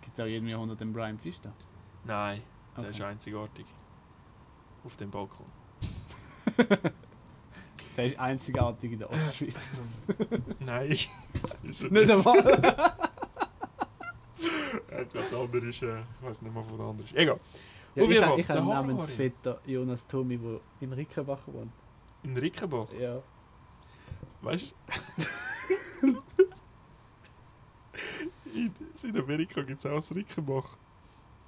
[0.00, 1.52] Gibt es auch jedem Jahrhundert den Brian Pfister?
[2.04, 2.40] nein,
[2.76, 2.90] der Okay.
[2.90, 3.66] ist einzigartig.
[4.84, 5.44] Auf dem Balkon.
[7.96, 9.54] Der ist einzigartig in der Ostschweiz.
[10.60, 11.08] Nein, ist
[11.82, 12.26] er Nicht nicht.
[12.26, 12.92] einmal.
[15.04, 17.14] Ich glaube, der andere ist, äh, ich weiß nicht mal, wo der andere ist.
[17.14, 17.40] Egal.
[17.94, 18.86] Ja, Auf ich jeden Fall, ich habe Haroharin.
[18.96, 21.72] Namensvetter Jonas Tomi, der in Rickenbach wohnt.
[22.22, 22.86] In Rickenbach.
[22.98, 23.22] Ja.
[24.42, 24.74] Weißt
[26.02, 26.08] du?
[28.54, 30.76] in Südamerika gibt es auch das Rickenbach.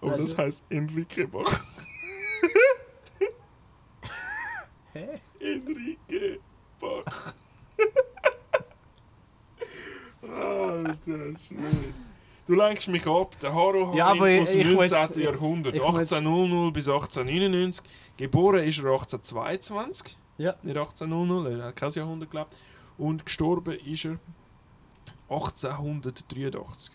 [0.01, 0.43] Aber Weißt das du?
[0.43, 1.65] heisst in Rickenbach.
[4.95, 5.21] Hä?
[5.41, 7.35] Enrique-Bach.
[10.23, 11.95] Alter Schwede.
[12.47, 13.39] Du lenkst mich ab.
[13.41, 15.09] Der Haro Ja, aber ich- aus dem ich 19.
[15.09, 15.75] muss- Jahrhundert.
[15.75, 17.85] ich muss- 1800 bis 1899.
[18.17, 20.17] Geboren ist er 1822.
[20.39, 20.55] Ja.
[20.63, 22.53] Nicht 1800, er hat kein Jahrhundert gelebt.
[22.99, 24.19] Und gestorben ist er
[25.29, 26.93] 1883.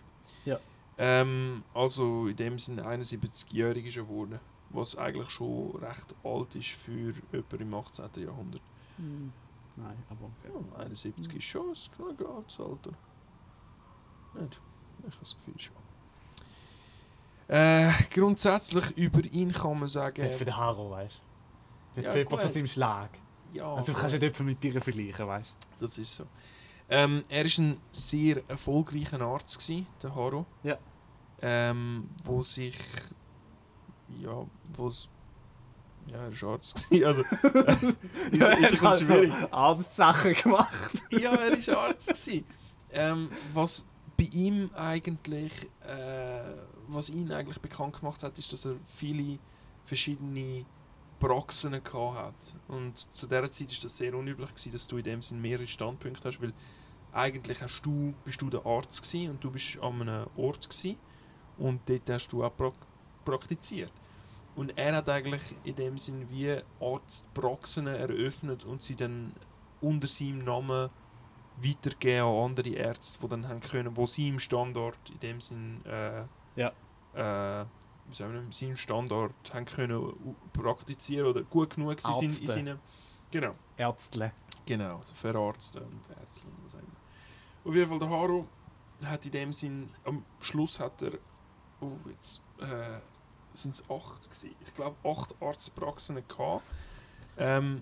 [1.01, 4.37] Ähm, also in dem Sinne 71-jährig ist er geworden.
[4.71, 6.91] Was eigentlich schon recht alt ist für
[7.31, 8.05] jemanden im 18.
[8.17, 8.61] Jahrhundert.
[8.97, 9.31] Hm.
[9.75, 10.53] Nein, aber okay.
[10.77, 11.75] Ja, 71 ist schon ein
[12.17, 12.91] genug altes Alter.
[14.35, 14.59] Nicht?
[14.99, 15.75] Ich habe das Gefühl schon.
[17.47, 20.21] Äh, grundsätzlich über ihn kann man sagen.
[20.21, 21.99] Nicht für den Haro, weißt du?
[21.99, 23.09] Nicht Ja, für jemanden von seinem Schlag.
[23.53, 24.19] Ja, Also du kannst voll.
[24.19, 26.25] nicht jemanden mit Bier vergleichen, weißt das ist so.
[26.89, 30.45] Ähm, er war ein sehr erfolgreicher Arzt, gewesen, der Haro.
[30.63, 30.77] Ja.
[31.41, 32.75] Ähm, wo sich.
[34.17, 34.45] Ja,
[34.75, 35.09] wo's.
[36.07, 36.87] Ja, er war Arzt.
[37.05, 37.47] Also, du?
[37.47, 39.33] ist, ist ein bisschen schwierig.
[39.51, 40.91] Arztsachen gemacht.
[41.11, 42.07] ja, er war Arzt.
[42.07, 42.45] Gewesen.
[42.91, 43.85] Ähm, was
[44.17, 45.53] bei ihm eigentlich,
[45.85, 46.41] äh,
[46.87, 49.37] was ihn eigentlich bekannt gemacht hat, ist, dass er viele
[49.83, 50.65] verschiedene
[51.19, 52.55] Praxen gehabt hat.
[52.67, 55.67] Und zu dieser Zeit ist das sehr unüblich gewesen, dass du in dem Sinn mehrere
[55.67, 56.53] Standpunkte hast, weil
[57.11, 60.97] eigentlich hast du, bist du der Arzt gewesen und du bist an einem Ort gewesen
[61.57, 62.51] und dort hast du auch
[63.29, 63.91] praktiziert.
[64.55, 69.33] Und er hat eigentlich in dem Sinn wie Arztpraxen eröffnet und sie dann
[69.81, 70.89] unter seinem Namen
[71.61, 75.85] weitergeben an andere Ärzte, die dann haben können, wo sie im Standort in dem Sinn
[75.85, 76.23] äh,
[76.55, 76.69] Ja.
[77.13, 77.65] äh,
[78.09, 82.47] wie sagen wir, in seinem Standort haben können praktizieren oder gut genug gewesen sind in
[82.47, 82.79] seinen
[83.31, 84.31] genau Ärztle.
[84.65, 86.89] genau also für Ärzte und Ärzte was auch immer.
[87.65, 88.47] Auf jeden Fall der Haro
[89.05, 91.11] hat in dem Sinn am Schluss hat er
[91.81, 92.99] oh jetzt äh,
[93.53, 94.55] sind es acht gewesen.
[94.65, 96.63] ich glaube acht Arztpraxen gehabt.
[97.37, 97.81] Ähm,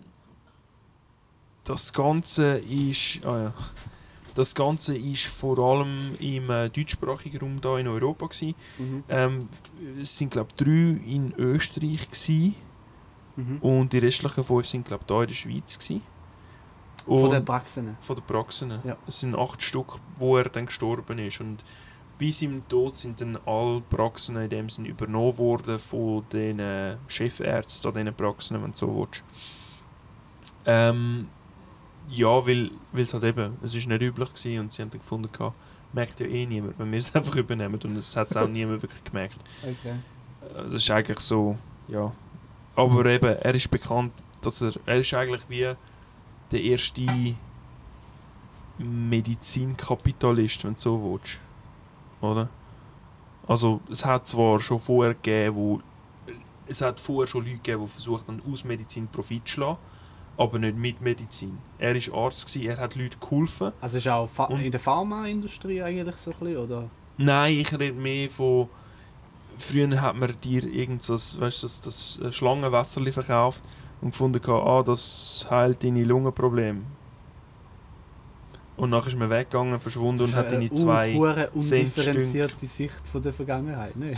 [1.63, 3.53] das Ganze ist ah ja,
[4.35, 8.55] das Ganze ist vor allem im äh, deutschsprachigen Raum da in Europa gewesen.
[8.77, 9.03] Mhm.
[9.09, 9.49] Ähm,
[10.01, 10.71] es sind glaube drei
[11.05, 12.55] in Österreich gewesen,
[13.35, 13.57] Mhm.
[13.59, 16.01] und die restlichen fünf sind glaube da in der Schweiz gewesen.
[17.05, 17.95] Von Und den Praxen.
[18.01, 18.79] von den Praxen.
[18.83, 18.97] Ja.
[19.07, 21.63] Es sind acht Stück, wo er dann gestorben ist und
[22.17, 26.97] bis ihm Tod sind dann alle Praxen in dem Sinn übernommen worden von den äh,
[27.07, 29.23] Chefärzten an diesen Praxen, wenn du so willst.
[30.65, 31.27] Ähm,
[32.09, 35.01] ja, weil weil es halt eben, es ist nicht üblich gewesen und sie haben dann
[35.01, 35.57] gefunden, gehabt,
[35.93, 38.81] merkt ja eh niemand, wenn wir es einfach übernehmen und es hat es auch niemand
[38.81, 39.39] wirklich gemerkt.
[39.61, 39.95] Okay.
[40.55, 41.57] Äh, Das ist eigentlich so,
[41.87, 42.11] ja.
[42.75, 45.73] Aber eben, er ist bekannt, dass er, er ist eigentlich wie
[46.51, 47.01] der erste
[48.77, 51.39] Medizinkapitalist, wenn du so willst.
[52.21, 52.49] Oder?
[53.47, 55.81] Also, es hat zwar schon vorher gegeben, wo,
[56.67, 59.77] es hat vorher schon Leute gegeben, die versucht haben, aus Medizin Profit zu schlagen,
[60.37, 61.57] aber nicht mit Medizin.
[61.79, 63.71] Er war Arzt, gewesen, er hat Leuten geholfen.
[63.79, 66.89] Also ist auch Fa in der Pharmaindustrie eigentlich so ein bisschen, oder?
[67.17, 68.69] Nein, ich rede mehr von.
[69.57, 73.63] Früher hat man dir irgend so, weißt, das, das Schlangenwasserli verkauft
[74.01, 76.81] und gefunden, ah, das heilt deine Lungenprobleme.
[78.77, 81.09] Und nachher ist man weggegangen, verschwunden und hat deine zwei.
[81.15, 84.13] Eine Cent undifferenzierte Sicht von der Vergangenheit, ne?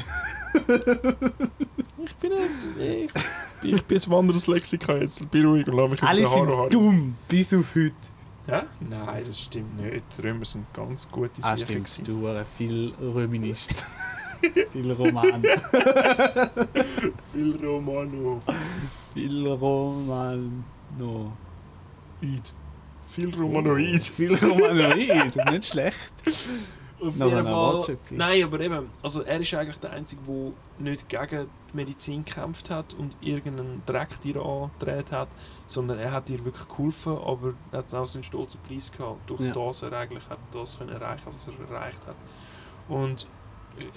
[2.03, 3.09] Ich bin ein.
[3.63, 5.29] Ich, ich bin ein wanderes Lexikon jetzt.
[5.31, 7.93] Bin ruhig und lass mich Alle sind Haare dumm, bis auf heute.
[8.47, 8.63] Ja?
[8.81, 10.03] Nein, das stimmt nicht.
[10.17, 12.05] Die Römer sind ganz gute Ah, Sicher stimmt, gewesen.
[12.05, 13.73] du äh, viel Röminist.
[14.73, 15.43] viel Roman.
[17.33, 18.39] Viel Romano.
[19.13, 20.63] viel Roman.
[20.97, 21.31] No.
[23.19, 24.01] Viel Romanoid.
[24.03, 26.13] Viel Romanoid, nicht schlecht.
[27.01, 27.97] Auf Noch jeden Fall.
[28.11, 32.69] Nein, aber eben, also er ist eigentlich der Einzige, der nicht gegen die Medizin gekämpft
[32.69, 35.29] hat und irgendeinen Dreck dir angedreht hat,
[35.65, 39.29] sondern er hat dir wirklich geholfen, aber er hat auch seinen stolzen Preis gehabt.
[39.29, 39.53] Durch Ja.
[39.53, 42.17] das er eigentlich hat das können erreichen, was er erreicht hat.
[42.89, 43.27] Und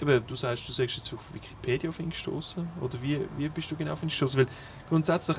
[0.01, 3.69] eben, du sagst, du sagst jetzt auf Wikipedia auf ihn gestoßen oder wie, wie bist
[3.69, 4.39] du genau auf ihn gestoßen?
[4.39, 4.47] Weil
[4.87, 5.37] grundsätzlich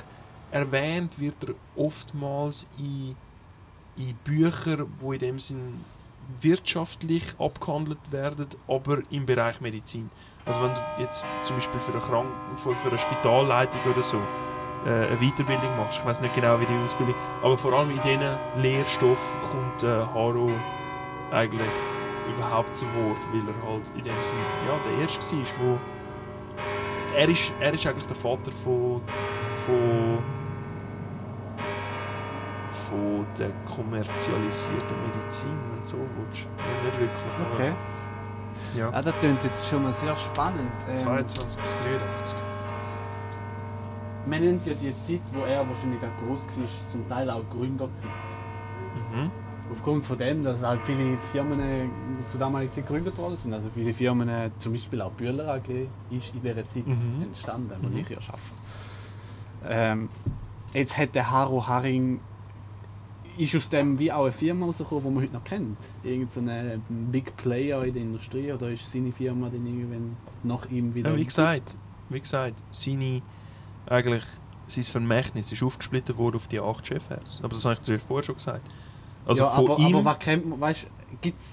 [0.50, 3.16] erwähnt wird er oftmals in,
[3.96, 5.80] in Büchern, wo in dem Sinn
[6.40, 10.10] wirtschaftlich abgehandelt werden, aber im Bereich Medizin.
[10.44, 14.18] Also wenn du jetzt zum Beispiel für eine, Krank für, für eine Spitalleitung oder so
[14.86, 18.00] äh, eine Weiterbildung machst, ich weiß nicht genau wie die Ausbildung, aber vor allem in
[18.00, 20.50] diesen Lehrstoff kommt äh, Haro
[21.30, 21.68] eigentlich
[22.28, 25.78] überhaupt zu Wort, weil er halt in dem Sinn ja, der Erste war, wo
[27.16, 29.00] er ist, er ist eigentlich der Vater von,
[29.54, 30.22] von
[32.74, 36.48] von der kommerzialisierten Medizin, wenn so willst.
[36.84, 37.10] Nicht wirklich,
[37.54, 37.72] Okay.
[38.76, 38.90] ja.
[38.92, 40.70] Ah, das klingt jetzt schon mal sehr spannend.
[40.88, 42.38] Ähm, 22 bis 83.
[44.26, 48.10] man nennt ja die Zeit, wo er wahrscheinlich auch groß war, zum Teil auch Gründerzeit.
[49.12, 49.30] Mhm.
[49.72, 51.86] Aufgrund von dem, dass halt viele Firmen äh,
[52.30, 53.52] zur damaligen Zeit gegründet worden sind.
[53.54, 55.68] Also viele Firmen, äh, zum Beispiel auch Bühler AG,
[56.10, 57.22] ist in dieser Zeit Mhm.
[57.22, 57.96] entstanden, wo Mhm.
[57.98, 58.40] ich ja arbeite.
[59.66, 60.08] Ähm,
[60.74, 62.20] jetzt hat der Haro Haring
[63.38, 65.78] ist aus dem wie auch eine Firma rausgekommen, die man heute noch kennt?
[66.02, 70.70] Irgend so ein Big Player in der Industrie oder ist seine Firma dann irgendwann nach
[70.70, 71.10] ihm wieder...
[71.10, 71.76] Ja, wie gesagt,
[72.08, 73.22] wie gesagt, seine,
[73.86, 74.22] eigentlich,
[74.66, 77.40] sein Vermächtnis ist aufgesplittet worden auf die acht Chefherrs.
[77.42, 78.68] Aber das habe ich dir vorher schon gesagt.
[79.26, 79.96] Also ja, von aber, ihm...
[79.96, 81.46] aber was kennt man, weißt du, gibt es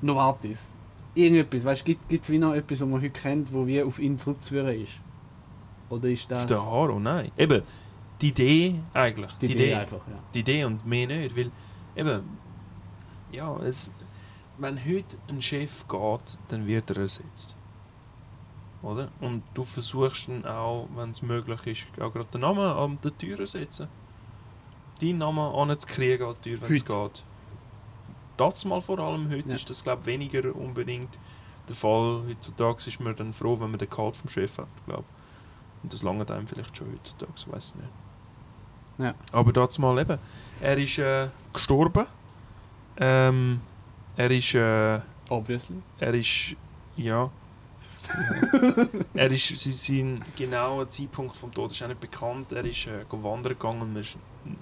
[0.00, 0.72] Novartis?
[1.14, 3.98] Irgendetwas, weißt du, gibt es wie noch etwas, was man heute kennt, wo wie auf
[3.98, 4.92] ihn zurückzuführen ist?
[5.90, 7.30] Oder ist das Auf den Haro, nein.
[7.36, 7.62] Eben,
[8.20, 9.32] die Idee eigentlich.
[9.40, 10.18] die Idee einfach, ja.
[10.34, 11.50] die Idee und mehr nicht, weil
[11.94, 12.22] eben,
[13.30, 13.90] ja, es,
[14.58, 17.54] wenn heute ein Chef geht, dann wird er ersetzt.
[18.82, 19.10] Oder?
[19.20, 23.16] Und du versuchst dann auch, wenn es möglich ist, auch gerade den Namen an der
[23.16, 23.88] Tür zu setzen.
[25.00, 27.24] Deinen Namen anzukriegen an die Tür, wenn es geht.
[28.36, 29.54] Das mal vor allem, heute Ja.
[29.56, 31.18] ist das glaube weniger unbedingt
[31.68, 32.22] der Fall.
[32.28, 35.04] Heutzutage ist man dann froh, wenn man den Kalt vom Chef hat, glaube
[35.82, 37.88] Und das lange einem vielleicht schon heutzutage, weiß nicht.
[38.98, 39.14] Ja.
[39.32, 40.18] Aber das mal eben.
[40.60, 42.06] Er ist äh, gestorben.
[42.96, 43.60] Ähm,
[44.16, 45.76] er ist, äh, Obviously.
[46.00, 46.56] er ist,
[46.96, 47.30] ja.
[49.14, 52.52] er ist, sein, sein genauer Zeitpunkt vom Tod ist auch nicht bekannt.
[52.52, 54.18] Er ist äh, wandern gegangen und er ist,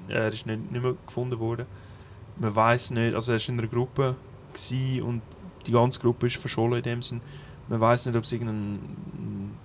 [0.08, 1.66] er ist nicht, nicht mehr gefunden worden.
[2.38, 4.16] Man weiß nicht, also er war in einer Gruppe
[5.02, 5.22] und
[5.66, 7.20] die ganze Gruppe ist verschollen in dem Sinn.
[7.68, 9.56] Man weiß nicht, ob es irgendein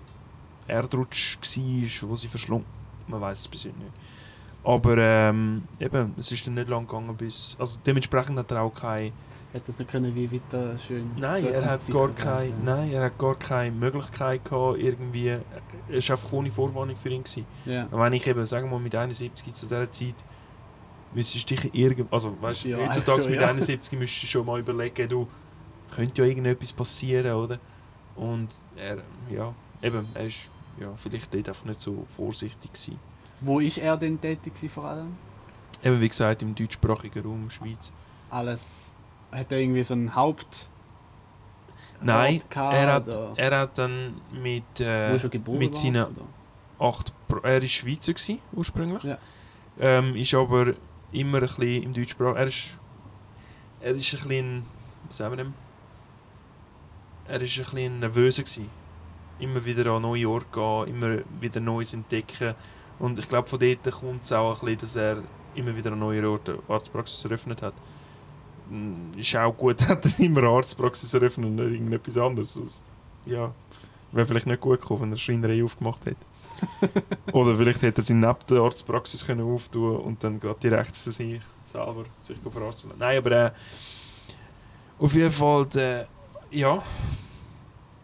[0.68, 2.66] Erdrutsch war, wo sie verschlungen.
[3.08, 3.92] Man weiß es bis heute nicht.
[4.64, 7.56] Aber ähm, eben, es ist dann nicht lang gegangen bis.
[7.60, 9.12] Also dementsprechend hat er auch keine.
[9.54, 11.12] Hätte das nicht können wie weiter schön...
[11.18, 12.54] Nein, er hat gar keine.
[12.64, 15.38] Nein, er hat gar keine Möglichkeit gehabt, irgendwie.
[15.90, 17.24] Es war einfach ohne Vorwarnung für ihn.
[17.24, 17.46] Gewesen.
[17.66, 17.88] Ja.
[17.92, 20.16] Wenn ich eben, sagen wir mal, mit 71 zu dieser Zeit,
[21.14, 22.14] müsstest du dich irgend.
[22.14, 23.48] Also, weißt du, Ja, heutzutage schon, mit ja.
[23.50, 25.28] 71 müsstest du schon mal überlegen, du,
[25.94, 27.60] könnte ja irgendetwas passieren, oder?
[28.16, 28.98] Und er,
[29.30, 30.50] ja, eben, er ist
[30.80, 33.00] ja, vielleicht dort einfach nicht so vorsichtig gewesen.
[33.42, 35.16] Wo ist er denn tätig vor allem?
[35.84, 37.92] Eben, wie gesagt, im deutschsprachigen Raum, Schweiz.
[38.30, 38.86] Alles...
[39.32, 40.68] Hat er irgendwie so einen Haupt...
[42.04, 46.08] Nein, gehabt, er hat, oder er hat dann mit, äh, er mit war, seinen
[46.80, 49.04] acht Pro er war Schweizer gewesen, ursprünglich.
[49.04, 49.18] Ja.
[49.80, 50.74] Ähm, ist aber
[51.12, 52.36] immer ein bisschen im Deutschsprach.
[52.36, 52.80] Er ist,
[53.82, 54.64] er ist ein bisschen,
[55.08, 55.54] was sagen wir dem?
[57.28, 58.70] Er ist ein bisschen nervöser gewesen.
[59.40, 62.56] Immer wieder an neue Orte gehen, immer wieder Neues entdecken.
[63.00, 65.24] Und ich glaube, von dort kommt es auch ein bisschen, dass er
[65.56, 67.74] immer wieder an neue Orte Arztpraxis eröffnet hat.
[68.70, 72.54] Mm, Ist auch gut, hat er immer eine Arztpraxis eröffnet und nicht irgendetwas anderes.
[72.56, 72.84] Das,
[73.26, 73.54] ja,
[74.12, 76.26] wäre vielleicht nicht gut gekommen, wenn er eine Schreinerei aufgemacht hätte.
[77.32, 81.12] Oder vielleicht hätte er sie neben der Arztpraxis können auftun und dann gerade direkt zu
[81.12, 82.92] sich selber sich verarzten.
[83.00, 83.52] Nein, aber äh,
[85.00, 86.08] auf jeden Fall, der,
[86.52, 86.82] ja.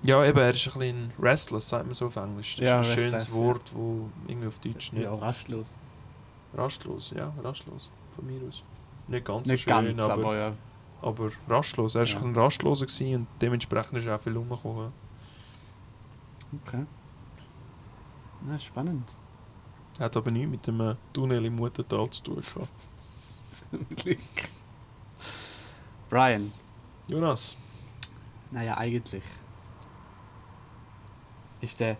[0.03, 2.55] Ja, eben, er ist ein bisschen restless, sagt man so auf Englisch.
[2.57, 3.33] Das Ja, ist ein restless, schönes ja.
[3.33, 5.03] Wort, wo irgendwie auf Deutsch nicht.
[5.03, 5.67] Ja, rastlos.
[6.53, 7.89] Rastlos, ja, rastlos.
[8.15, 8.63] Von mir aus.
[9.07, 10.53] Nicht ganz Nicht so schön, ganz, aber, aber ja.
[11.01, 11.95] aber rastlos.
[11.95, 12.15] Er war Ja.
[12.15, 14.91] ein bisschen rastloser gewesen und dementsprechend ist auch viel rumgekommen.
[16.65, 16.85] Okay.
[18.45, 19.07] Na, spannend.
[19.99, 22.69] Hat aber nichts mit dem Tunnel im Muttertal zu tun gehabt.
[24.03, 24.19] Glück.
[26.09, 26.53] Brian.
[27.07, 27.57] Jonas,
[28.51, 29.23] Naja, eigentlich.
[31.61, 31.97] Ist der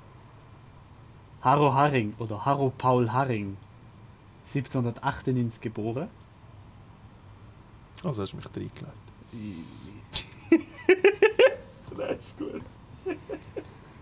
[1.42, 3.58] Harro Haring oder Harro Paul Haring
[4.48, 6.08] 1798 geboren.
[8.04, 8.84] also hast du mich reingelegt.
[11.98, 12.62] Nein, ist gut.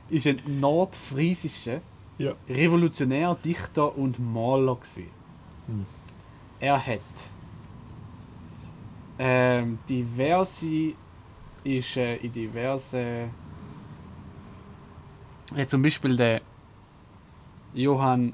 [0.09, 1.81] Ist ein nordfriesischer
[2.17, 2.33] Ja.
[2.47, 4.77] Revolutionär, Dichter und Maler.
[5.67, 5.85] Hm.
[6.59, 6.99] Er hat
[9.17, 10.93] ähm, diverse
[11.63, 13.29] ist äh, in diverse
[15.55, 16.41] hat zum Beispiel der
[17.73, 18.33] Johann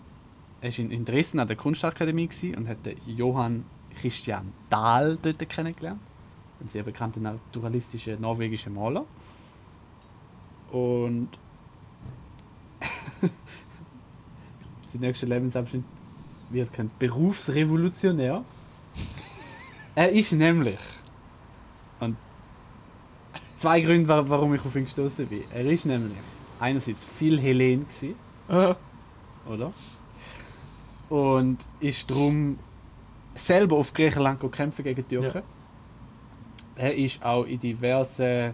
[0.62, 3.66] er ist in, Dresden an der Kunstakademie und hat den Johann
[4.00, 6.00] Christian Dahl dort kennengelernt
[6.62, 9.06] ein sehr bekannter naturalistischer norwegischer Maler
[10.72, 11.30] und
[14.88, 15.84] sein nächster Lebensabschnitt
[16.50, 18.44] wird genannt Berufsrevolutionär.
[19.96, 20.80] er ist nämlich.
[22.00, 22.18] Und
[23.58, 25.44] zwei Gründe, wa- warum ich auf ihn gestoßen bin.
[25.54, 26.18] Er ist nämlich
[26.62, 28.16] einerseits viel Hellen gewesen,
[28.48, 28.76] Ah,
[29.50, 29.74] oder?
[31.10, 32.58] Und ist darum
[33.36, 35.42] selber auf Griechenland kämpfen gegen die Türken.
[36.76, 38.54] Er ist auch in diversen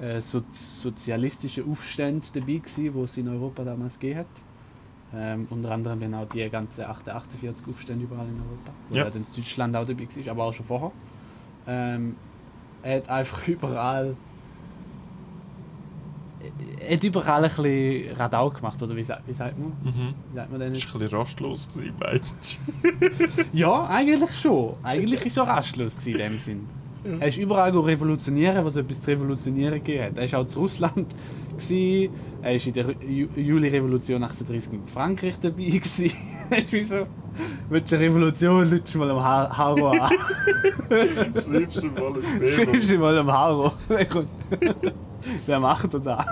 [0.00, 4.26] äh, so sozialistischen Aufständen dabei gewesen, wo es in Europa damals gegeben hat.
[5.14, 8.72] Ähm, unter anderem auch die ganzen 48 Aufstände überall in Europa.
[8.88, 9.04] Wo Ja.
[9.04, 9.10] ja.
[9.10, 10.92] dann in Deutschland auch dabei war, aber auch schon vorher.
[11.66, 12.16] Ähm,
[12.82, 14.27] er hat einfach überall er
[16.90, 19.68] hat überall ein bisschen Radau gemacht, oder wie, sa- wie sagt man?
[19.82, 20.14] Mhm.
[20.30, 20.70] Wie sagt man denn?
[20.70, 22.60] War ein bisschen rastlos, gewesen, meinst
[23.52, 24.76] Ja, eigentlich schon.
[24.82, 26.66] Eigentlich war er rastlos gewesen in dem Sinn.
[27.20, 30.18] Er ist überall revolutionieren, was etwas zu revolutionieren gegeben hat.
[30.18, 31.06] Er war auch zu Russland.
[31.52, 32.10] Gewesen.
[32.42, 35.64] Er war in der Ju Juli-Revolution 38 in Frankreich dabei.
[35.64, 36.12] Gewesen.
[36.50, 37.06] Er ist wie so,
[37.68, 40.10] willst du eine Revolution, lutsch mal am Ha- Haro an.
[40.88, 43.72] Schreibst du mal ein Schreibst du mal am Haro.
[45.46, 46.26] Wer macht er da?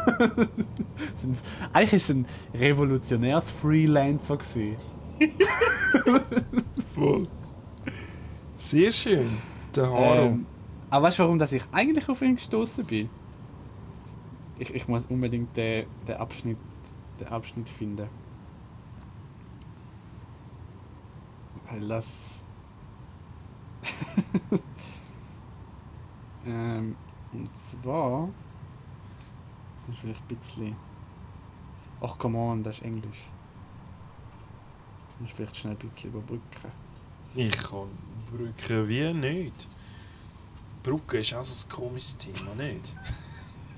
[1.72, 4.38] Eigentlich war es ein revolutionäres Freelancer.
[6.94, 7.26] Voll.
[8.56, 9.28] Sehr schön.
[9.74, 10.26] Der Haro.
[10.26, 10.46] Ähm,
[10.90, 13.10] aber weißt du, warum dass ich eigentlich auf ihn gestoßen bin?
[14.58, 16.58] Ich, ich muss unbedingt den, den, Abschnitt,
[17.20, 18.08] den Abschnitt finden.
[21.70, 22.44] Weil das.
[26.46, 26.96] ähm,
[27.32, 28.28] und zwar.
[29.86, 30.76] Das ist vielleicht ein bisschen.
[32.00, 33.30] Ach, come on, das ist Englisch.
[35.16, 36.72] Du musst vielleicht schnell ein bisschen überbrücken.
[37.34, 37.88] Ich kann
[38.30, 39.68] Brücke wie nicht.
[40.82, 42.94] Brücke ist auch so ein komisches Thema, nicht?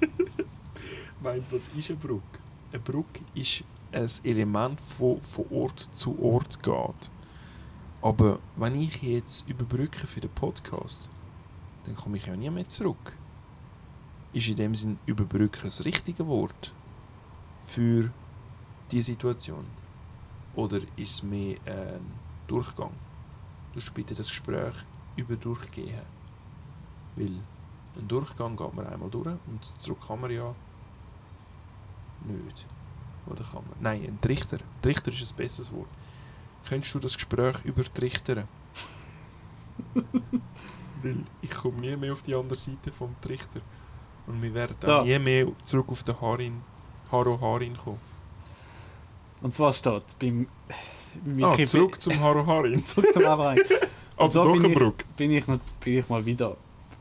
[1.23, 2.39] Meint, was ist eine Brücke?
[2.73, 7.11] Eine Brücke ist ein Element, das von Ort zu Ort geht.
[8.01, 11.09] Aber wenn ich jetzt überbrücke für den Podcast,
[11.85, 13.17] dann komme ich ja nie mehr zurück.
[14.33, 16.75] Ist in dem Sinn überbrücken das richtige Wort
[17.63, 18.11] für
[18.91, 19.67] die Situation?
[20.55, 22.01] Oder ist es mehr ein
[22.47, 22.93] Durchgang?
[23.71, 24.75] Du musst bitte das Gespräch
[25.17, 26.03] über durchgehen.
[27.17, 27.41] Weil
[28.01, 30.55] ein Durchgang geht man einmal durch und zurück kann man ja
[32.25, 32.67] nicht.
[33.27, 33.77] Oder kann man?
[33.81, 34.59] Nein, ein Trichter.
[34.83, 35.89] Trichter ist ein besseres Wort.
[36.69, 38.47] Könntest du das Gespräch übertrichtern?
[41.03, 43.61] Weil ich komme nie mehr auf die andere Seite vom Trichter.
[44.29, 44.99] Und wir werden Da.
[45.01, 46.61] auch nie mehr zurück auf den Harin,
[47.11, 47.99] Haro Harin kommen.
[49.41, 50.47] Und zwar steht beim.
[51.43, 52.85] Ah, zurück zum Haro Harin.
[52.85, 53.59] zurück zum Abraham.
[54.21, 56.57] Also da doch bin ich- bin ich, noch, bin ich mal wieder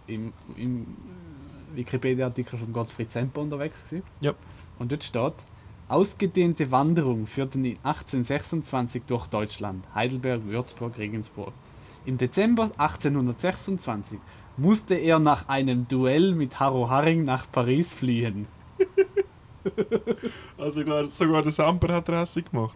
[0.06, 0.86] im, im
[1.74, 4.04] Wikipedia-Artikel von Gottfried Semper unterwegs gewesen.
[4.22, 4.34] Ja.
[4.78, 5.34] Und dort steht,
[5.88, 11.54] ausgedehnte Wanderung führten in 1826 durch Deutschland, Heidelberg, Würzburg, Regensburg.
[12.06, 14.20] Im Dezember 1826
[14.58, 18.48] musste er nach einem Duell mit Harro Haring nach Paris fliehen.
[20.58, 22.76] Also sogar, sogar der Samper hat Resse gemacht.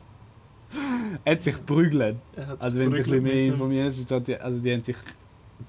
[1.23, 2.17] Er hat sich prügelt.
[2.59, 3.23] Also wenn du ein bisschen
[3.69, 4.97] mehr die- also die haben sich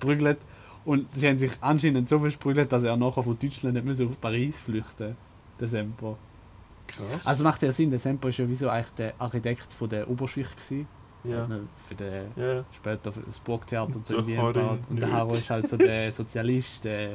[0.01, 0.39] prügelt
[0.85, 4.07] und sie haben sich anscheinend so versprügelt, dass er nachher von Deutschland nicht mehr so
[4.07, 5.17] auf Paris flüchten
[5.61, 6.17] der Semper.
[6.89, 7.27] Krass.
[7.27, 10.57] Also macht ja Sinn, der Semper ist ja wieso eigentlich der Architekt von der Oberschicht
[10.57, 10.87] gewesen.
[11.25, 11.39] Ja.
[11.43, 11.55] Also
[11.89, 12.65] Für den, Ja.
[12.73, 14.81] später für das Burgtheater und so Der irgendwie gebaut.
[14.91, 15.13] Und der.
[15.13, 17.11] Haro ist halt so der Sozialist, der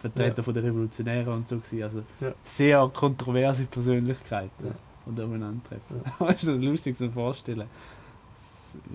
[0.00, 0.42] Vertreter Ja.
[0.42, 1.82] von der Revolutionären und so gewesen.
[1.82, 2.32] Also Ja.
[2.44, 4.66] sehr kontroverse Persönlichkeiten.
[4.66, 4.72] Ja.
[5.06, 6.00] Und aufeinandertreffen.
[6.28, 7.66] ist das lustig zu vorstellen.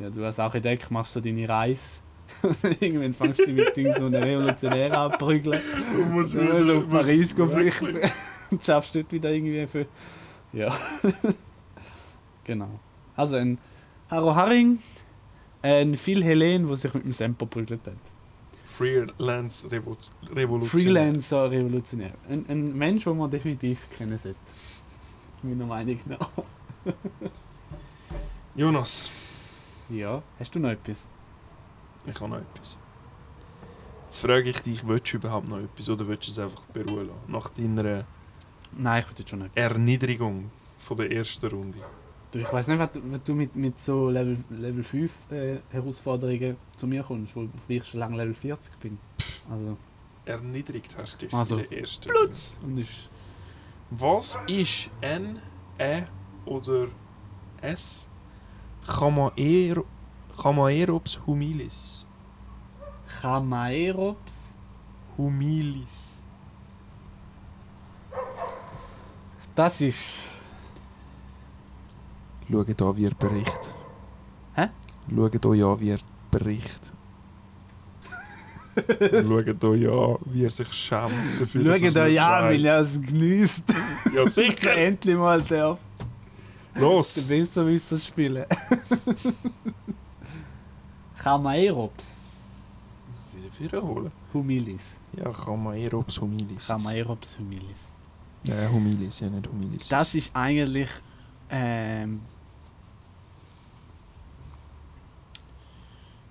[0.01, 1.99] Ja, du als Architekt machst so deine Reise.
[2.81, 5.61] Irgendwann fängst du mit irgendeinem Revolutionären an zu prügeln.
[5.95, 7.99] Du musst Dann willst du auf Paris flüchten.
[8.51, 9.85] Und schaffst dort wieder irgendwie für.
[10.51, 10.73] Ja.
[12.43, 12.69] genau.
[13.15, 13.57] Also ein
[14.09, 14.79] Haro Haring,
[15.61, 17.93] ein Phil Helen, der sich mit dem Semper prügelt hat.
[18.69, 19.97] Freelance Revo
[20.33, 20.81] Revolution.
[20.81, 22.13] Freelancer Revolutionär.
[22.29, 24.39] Ein, ein Mensch, den man definitiv kennen sollte.
[25.41, 26.29] Meiner Meinung nach.
[28.55, 29.11] Jonas,
[29.89, 30.21] Ja.
[30.39, 30.97] Hast du noch etwas?
[32.05, 32.79] ich habe noch etwas.
[34.05, 37.07] Jetzt frage ich dich, willst du überhaupt noch etwas oder willst du es einfach beruhen
[37.07, 37.19] lassen?
[37.27, 38.05] Nach deiner
[38.77, 39.49] Nein, ich würde schon.
[39.55, 40.49] Erniedrigung
[40.79, 41.79] von der ersten Runde.
[42.31, 42.89] Du, ich weiß nicht, was
[43.23, 47.99] du, mit, mit so Level, Level 5 äh, Herausforderungen zu mir kommst, wo ich schon
[48.01, 48.97] lange Level 40 bin.
[49.49, 49.77] Also,
[50.25, 52.57] Erniedrigt hast du dich Also, in der ersten Blutz!
[52.61, 53.09] Und ist.
[53.89, 55.39] Was ist N,
[55.79, 56.01] E
[56.45, 56.87] oder
[57.61, 58.09] S?
[58.85, 59.85] Chamaero
[60.37, 62.05] Chamaerops humilis.
[63.21, 64.53] Chamaerops.
[65.17, 66.23] Humilis.
[69.55, 70.26] Das ist.
[72.49, 73.77] Schaut an, wie er berichtet.
[74.55, 74.69] Hä?
[75.13, 75.99] Schaut euch an, wie er
[76.31, 76.93] berichtet.
[78.75, 83.73] Schaut euch an, wie er sich schämt dafür, Schaut euch an, weil er es genießt.
[84.15, 84.77] Ja, sicher!
[84.77, 85.79] Endlich mal darf.
[86.75, 87.27] Der Los!
[87.27, 88.45] besser müsste das spielen.
[91.23, 92.15] Chamaerops.
[93.11, 94.11] Muss ich dafür holen?
[94.33, 94.83] Humilis.
[95.13, 96.67] Ja, Chamaerops humilis.
[96.67, 97.79] Chamaerops humilis.
[98.47, 99.87] Ja, humilis, ja nicht humilis.
[99.89, 100.89] Das ist eigentlich.
[101.49, 102.21] Ähm,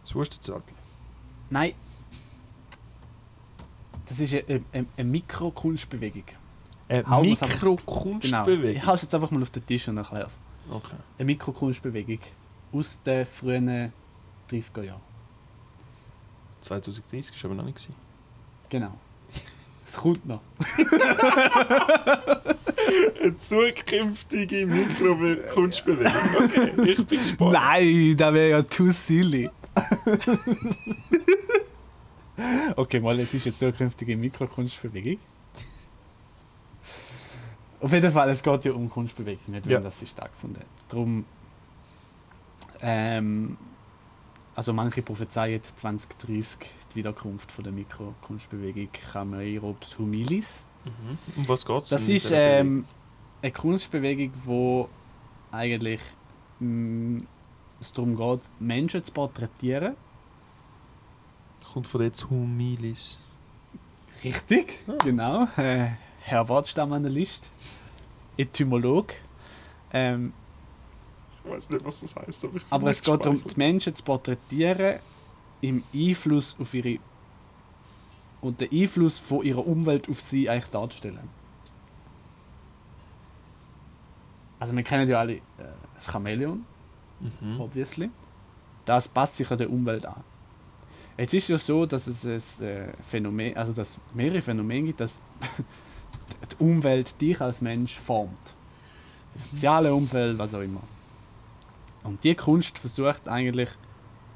[0.07, 0.63] das Wurstenzettel.
[1.51, 1.73] nein.
[4.09, 6.23] Das ist eine, eine, eine Mikrokunstbewegung.
[6.89, 7.23] Eine einfach- Genau.
[7.23, 8.77] Mikrokunstbewegung.
[8.77, 10.39] Ich hau es jetzt einfach mal auf den Tisch und erkläre es.
[10.71, 10.95] Okay.
[11.19, 12.21] Eine Mikrokunstbewegung
[12.73, 13.93] aus den frühen
[14.49, 15.01] 30er Jahren.
[16.61, 17.75] 2030 ist aber noch nicht.
[17.79, 17.95] gewesen.
[18.69, 18.93] Genau.
[19.89, 20.41] Es kommt noch.
[23.23, 26.13] Eine zukünftige Mikrokunstbewegung.
[26.45, 27.53] Okay, ich bin gespannt.
[27.53, 29.51] Nein, das wäre ja too silly.
[32.77, 35.19] okay, mal, es ist eine zukünftige Mikrokunstbewegung.
[37.81, 39.77] Auf jeden Fall, es geht ja um Kunstbewegung, nicht Ja.
[39.77, 40.67] wenn das sie stattgefunden hat.
[40.89, 41.25] Darum,
[42.81, 43.57] ähm,
[44.55, 46.59] also manche prophezeien 2030
[46.93, 50.65] die Wiederkunft von der Mikrokunstbewegung Chameirops humilis.
[50.85, 51.19] Mhm.
[51.37, 51.89] Um was geht es?
[51.91, 52.87] Das ist ähm,
[53.43, 54.89] eine Kunstbewegung, wo
[55.53, 56.01] eigentlich
[56.61, 57.23] mh,
[57.81, 59.95] es darum geht, Menschen zu porträtieren.
[61.73, 63.23] Kommt von jetzt Humilis.
[64.25, 64.93] Richtig, Ah.
[65.05, 65.45] genau.
[65.57, 67.49] Äh, Herr Wortstammanalyst,
[68.37, 69.13] Etymolog.
[69.93, 70.33] Ähm,
[71.45, 74.03] Ich weiß nicht, was das heißt, aber ich aber es geht darum, die Menschen zu
[74.03, 75.01] porträtieren
[75.61, 76.99] im Einfluss auf ihre
[78.41, 81.29] und den Einfluss von ihrer Umwelt auf sie eigentlich darzustellen.
[84.59, 85.41] Also wir kennen ja alle äh,
[85.97, 86.65] das Chamäleon.
[87.21, 87.61] Mhm.
[87.61, 88.11] obviously.
[88.85, 90.23] Das passt sich an der Umwelt an.
[91.19, 92.25] Jetzt ist ja so, dass es
[92.61, 95.23] ein äh, Phänomen, also dass es mehrere Phänomene gibt, dass
[96.53, 98.55] die Umwelt dich als Mensch formt.
[99.33, 100.83] Das soziale Umfeld, was auch immer.
[102.05, 103.71] Und die Kunst versucht eigentlich,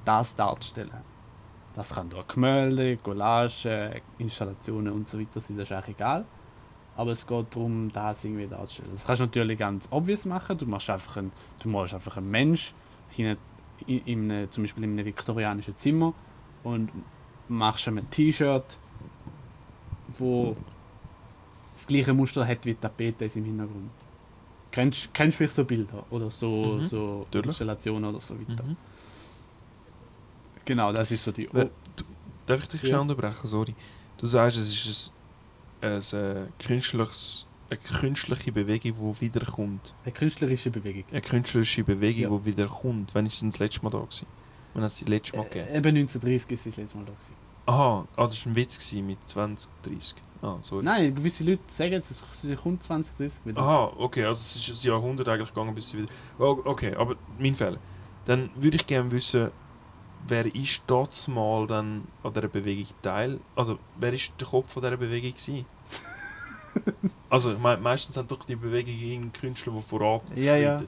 [0.04, 0.90] das darzustellen.
[1.74, 6.24] Das kann durch Gemälde, Collagen, Installationen und so weiter sein, das ist eigentlich egal.
[7.00, 8.90] Aber es geht darum, das irgendwie darzustellen.
[8.92, 10.58] Das kannst du natürlich ganz obvious machen.
[10.58, 12.74] Du machst einfach einen, du malst einfach einen Mensch
[13.16, 13.38] in,
[13.86, 16.12] in, in einem, zum Beispiel in einem viktorianischen Zimmer
[16.62, 16.90] und
[17.48, 18.76] machst ihm ein T-Shirt,
[20.18, 20.54] wo
[21.72, 23.88] das gleiche Muster hat wie die Tapete ist im Hintergrund.
[24.70, 27.26] Kennst, kennst du vielleicht so Bilder oder so, Mhm, so.
[27.32, 28.62] Installationen oder so weiter?
[28.62, 28.76] Mhm.
[30.66, 31.46] Genau, das ist so die.
[31.46, 31.70] Du,
[32.44, 32.88] darf ich dich Ja.
[32.88, 33.48] schnell unterbrechen?
[33.48, 33.74] Sorry.
[34.18, 35.14] Du sagst, es ist
[35.80, 39.94] ein, ein, äh, künstliches, eine künstliche Bewegung, die wiederkommt.
[40.04, 41.04] Eine künstlerische Bewegung.
[41.10, 42.38] Eine künstlerische Bewegung, Ja.
[42.38, 43.14] die wiederkommt.
[43.14, 44.26] Wann ist denn das letzte Mal da gewesen?
[44.74, 45.68] Wann hat sie das letzte Mal gegeben?
[45.68, 47.12] Äh, eben 1930 ist das letzte Mal da.
[47.12, 47.34] Gewesen.
[47.66, 50.14] Aha, ah, das war ein Witz mit 20, 30.
[50.42, 50.82] Ah, sorry.
[50.84, 52.24] Nein, gewisse Leute sagen jetzt, es
[52.62, 53.60] kommt 2030 wieder.
[53.60, 56.08] Aha, okay, also es ist ein Jahrhundert eigentlich gegangen, bis sie wieder...
[56.38, 57.78] Oh, okay, aber mein Fehler.
[58.24, 59.50] Dann würde ich gerne wissen,
[60.28, 63.40] wer ist dort mal dann an dieser Bewegung teil?
[63.56, 65.66] Also, wer ist der Kopf von dieser Bewegung gewesen?
[67.30, 70.82] also, ich meine, meistens sind doch die Bewegungen Künstler, die voran Ja, ja.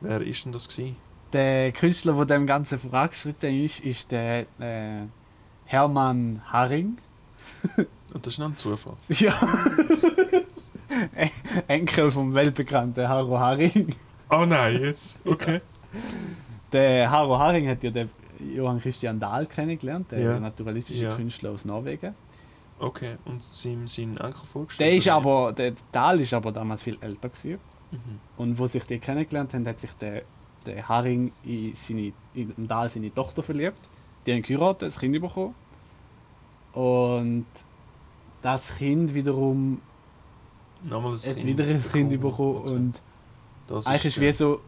[0.00, 0.96] Wer ist denn das gewesen?
[1.32, 5.06] Der Künstler, der dem Ganzen vorangeschritten ist, ist der äh,
[5.66, 6.98] Hermann Haring.
[8.12, 8.96] Und das ist noch ein Zufall.
[9.08, 9.32] Ja.
[11.68, 13.94] Enkel vom weltbekannten Haro Haring.
[14.28, 15.20] Oh nein, jetzt?
[15.24, 15.60] Okay.
[16.72, 18.10] Der Haro Haring hat ja den
[18.54, 20.40] Johann Christian Dahl kennengelernt, der Ja.
[20.40, 21.16] naturalistische Ja.
[21.16, 22.14] Künstler aus Norwegen.
[22.78, 24.88] Okay, und seinem seinen Enkel vorgestellt?
[24.90, 27.58] Der ist aber, der Dahl ist aber damals viel älter gewesen.
[27.90, 27.98] Mhm.
[28.38, 30.22] Und wo sich die kennengelernt haben, hat sich der,
[30.64, 33.78] der Haring in, seine, in Dahl seine Tochter verliebt.
[34.26, 35.54] Die haben geheiratet, ein Kind bekommen.
[36.72, 37.46] Und
[38.42, 39.80] das Kind wiederum
[40.82, 42.56] Nochmal hat wieder ein Kind bekommen.
[42.56, 42.70] Okay.
[42.74, 43.02] Und
[43.66, 44.60] Das eigentlich ist der- wie so,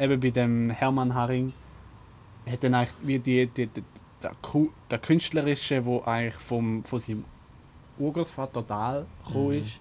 [0.00, 1.52] eben bei dem Hermann Haring,
[2.50, 3.84] hat dann eigentlich wie die, die, die,
[4.90, 7.24] der, Künstlerische, wo eigentlich vom, von seinem
[7.98, 9.62] Urgroßvater Dahl gekommen Mhm.
[9.62, 9.80] ist,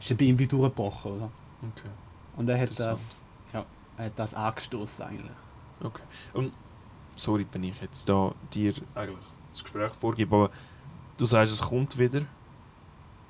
[0.00, 1.30] ist dann bei ihm wie durchgebrochen, oder?
[1.62, 1.88] Okay.
[2.36, 3.64] Und er hat das, ja,
[3.96, 5.30] er hat das angestoßen eigentlich.
[5.82, 6.02] Okay.
[6.34, 6.52] Und
[7.14, 10.50] sorry, wenn ich jetzt da dir eigentlich das Gespräch vorgebe, aber
[11.16, 12.22] du sagst, es kommt wieder.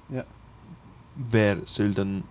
[0.08, 0.24] Ja.
[1.14, 2.24] Wer soll denn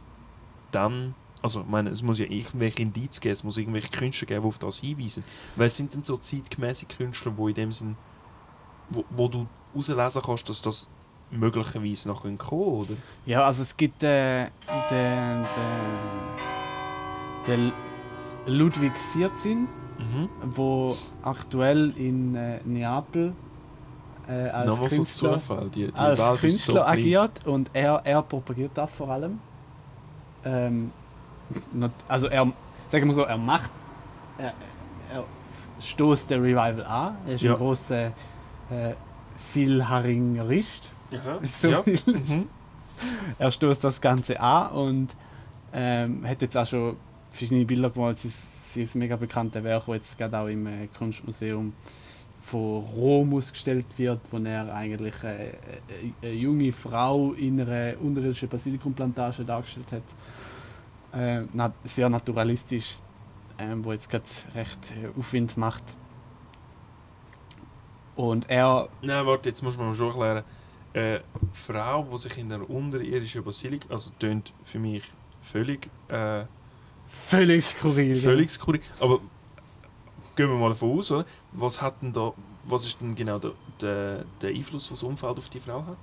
[0.72, 1.16] dann,
[1.46, 4.48] also ich meine, es muss ja irgendwelche Indizien geben, es muss irgendwelche Künstler geben, die
[4.48, 5.24] auf das hinweisen.
[5.56, 7.96] Wer sind denn so zeitgemäße Künstler, die in dem Sinn,
[8.90, 10.90] wo, wo du herauslesen kannst, dass das
[11.32, 12.94] möglicherweise noch kommen oder?
[13.26, 14.48] Ja, also es gibt äh,
[14.90, 15.82] den, den,
[17.48, 17.72] den
[18.48, 19.68] Ludwig Sierzin,
[19.98, 20.30] Mhm.
[20.54, 23.34] wo aktuell in äh, Neapel
[24.28, 27.00] äh, als Nochmal so Künstler, Zufall, die, die als Welt so Künstler klein.
[27.00, 29.40] agiert und er, er propagiert das vor allem.
[30.44, 30.92] Ähm,
[32.08, 32.52] also er,
[32.90, 33.72] sagen wir so, er macht,
[34.38, 34.54] er,
[35.14, 35.24] er
[35.80, 37.18] stoßt der Revival an.
[37.28, 37.54] Er ist Ja.
[37.54, 38.12] ein großer äh,
[39.54, 40.92] Philharringerist.
[41.14, 41.40] Aha.
[41.46, 41.84] So ja.
[41.86, 42.48] Mhm.
[43.38, 45.16] Er stoßt das Ganze an und
[45.74, 46.96] ähm, hat jetzt auch schon
[47.30, 48.20] verschiedene Bilder gemalt.
[48.20, 51.74] Sie ist, ist mega bekannte Werk, das jetzt gerade auch im äh, Kunstmuseum
[52.44, 55.54] von Rom ausgestellt wird, wo er eigentlich äh, äh,
[56.22, 60.04] eine junge Frau in einer unterirdischen Basilikumplantage dargestellt hat.
[61.16, 61.44] Äh,
[61.86, 62.98] sehr naturalistisch,
[63.58, 65.84] ähm, wo jetzt gerade recht äh, Aufwind macht.
[68.16, 70.44] Und er Nein, warte, jetzt muss man mal schon erklären.
[70.94, 71.22] Eine
[71.54, 75.04] Frau, die sich in einer unterirdischen Basilik, also tönt für mich
[75.42, 76.44] völlig, äh,
[77.08, 78.16] völlig skurril.
[78.16, 78.82] völlig skurril.
[79.00, 79.20] Aber
[80.36, 81.26] gehen wir mal davon aus, oder?
[81.52, 82.34] Was hat denn da,
[82.66, 83.52] was ist denn genau der,
[83.82, 85.98] der, der Einfluss, was das Umfeld auf die Frau hat?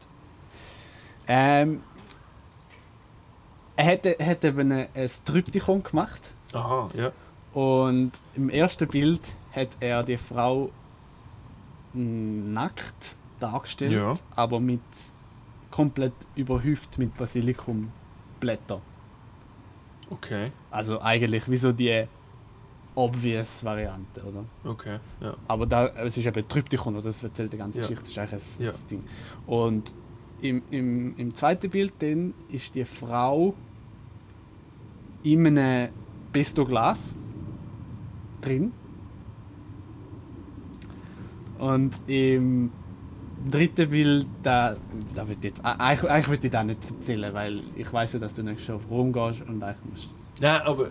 [1.26, 1.82] Ähm,
[3.76, 6.20] er hat, er hat eben ein, ein Tryptychon gemacht.
[6.52, 7.12] Aha, ja.
[7.58, 9.20] Und im ersten Bild
[9.54, 10.70] hat er die Frau
[11.94, 14.14] nackt dargestellt, Ja.
[14.36, 14.80] aber mit
[15.70, 18.80] komplett überhüft mit Basilikumblätter.
[20.10, 22.04] Okay, Also eigentlich wie so die
[22.94, 24.44] obvious Variante, oder?
[24.64, 25.34] okay, ja.
[25.48, 27.04] Aber da, es ist eben Tryptychon, oder?
[27.04, 27.86] Das erzählt die ganze Ja.
[27.86, 28.72] Geschichte, das ist eigentlich ein, Ja.
[28.90, 29.04] Ding.
[29.46, 29.94] Und
[30.42, 33.54] im, im, im zweiten Bild dann ist die Frau
[35.22, 35.88] in einem
[36.32, 37.14] Pesto-Glas
[38.40, 38.72] drin.
[41.58, 42.72] Und im
[43.48, 44.76] dritten Bild, da,
[45.14, 48.34] da wird jetzt, eigentlich, eigentlich will ich das nicht erzählen, weil ich weiß ja, dass
[48.34, 50.08] du nicht schon auf Rom gehst und eigentlich musst.
[50.40, 50.90] Nein, aber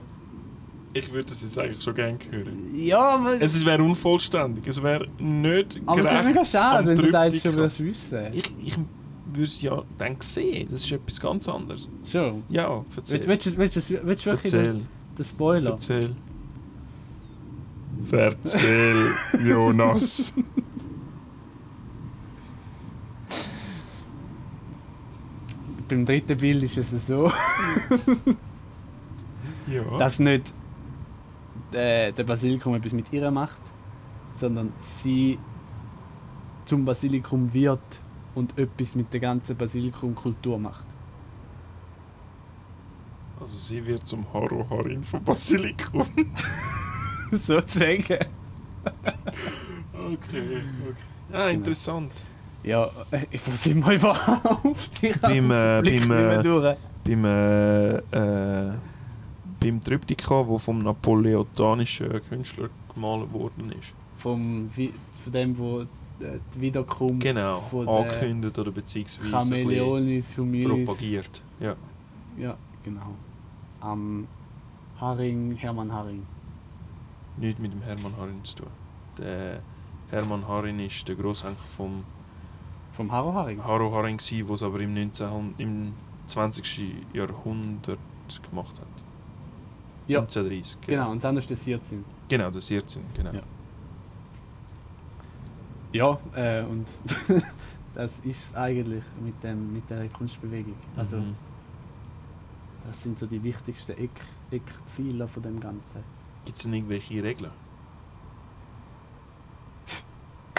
[0.93, 2.73] ich würde das jetzt eigentlich schon gerne hören.
[2.73, 6.95] Ja, aber, Es wäre unvollständig, es wäre nicht aber es ist gerecht mega schade, wenn
[6.97, 8.27] du das jetzt schon wissen.
[8.33, 8.77] Ich, ich
[9.33, 11.89] würde es ja dann sehen, das ist etwas ganz anderes.
[12.09, 12.43] Schon.
[12.49, 13.27] Ja, erzähl.
[13.27, 14.81] Willst du, wirklich Erzähl.
[15.17, 15.71] den Spoiler?
[15.71, 16.15] Erzähl.
[18.11, 19.11] Erzähl,
[19.45, 20.33] Jonas.
[25.87, 27.31] Beim dritten Bild ist es so,
[29.67, 29.83] Ja.
[29.99, 30.53] dass nicht
[31.73, 33.59] äh, der Basilikum etwas mit ihr macht,
[34.37, 34.71] sondern
[35.03, 35.37] sie
[36.65, 37.79] zum Basilikum wird
[38.35, 40.85] und etwas mit der ganzen Basilikumkultur macht.
[43.39, 46.05] Also sie wird zum Haro Harin von Basilikum.
[47.31, 48.03] Sozusagen.
[48.03, 48.27] Okay,
[50.13, 50.95] okay.
[51.33, 52.11] Ah, interessant.
[52.63, 55.01] Ja, äh, ich weiß immer überhaupt.
[55.01, 56.77] Ich Beim, äh, beim, äh, durch.
[57.03, 58.73] beim, äh, äh,
[59.59, 63.93] beim Triptychon, wo vom napoleontanischen Künstler gemalt worden ist.
[64.17, 65.87] Vom, von dem, wo äh,
[66.55, 70.35] die Wiederkunft Genau, von der angekündigt oder beziehungsweise Humilis.
[70.35, 71.41] propagiert.
[71.59, 71.75] Ja.
[72.37, 73.15] Ja, genau.
[73.81, 74.27] Am
[74.99, 76.25] Haring, Hermann Haring.
[77.37, 78.67] Nichts mit dem Hermann Harin zu tun.
[79.17, 79.59] Der
[80.09, 82.03] Hermann Harin ist der Grossenkel vom
[82.93, 83.63] Vom Haro Haring.
[83.63, 85.93] Haro Haring, der es aber im, 1900, im
[86.25, 86.93] 20.
[87.13, 87.99] Jahrhundert
[88.49, 88.87] gemacht hat.
[90.07, 90.19] Ja.
[90.19, 90.81] 1930.
[90.87, 92.03] Genau, und das andere ist der Sirzin.
[92.27, 93.33] Genau, das 14, genau.
[93.33, 93.41] Ja.
[95.93, 96.87] Ja, äh, und
[97.95, 100.75] das ist es eigentlich mit, dem, mit der Kunstbewegung.
[100.95, 101.35] Also, Mhm.
[102.87, 104.09] das sind so die wichtigsten Eck,
[104.51, 106.01] Eckpfeiler von dem Ganzen.
[106.45, 107.51] Gibt es denn irgendwelche Regeln?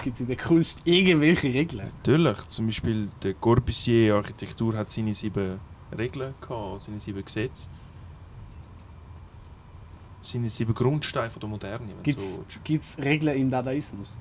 [0.03, 1.91] Gibt es in der Kunst irgendwelche Regeln?
[1.99, 5.61] Natürlich, zum Beispiel der Corbusier-Architektur hat seine sieben
[5.97, 7.71] Regeln gehabt, seine sieben Gesetze.
[10.25, 12.99] Seine sieben Grundsteine der Moderne, wenn du Gibt so willst.
[12.99, 14.13] es Regeln im Dadaismus?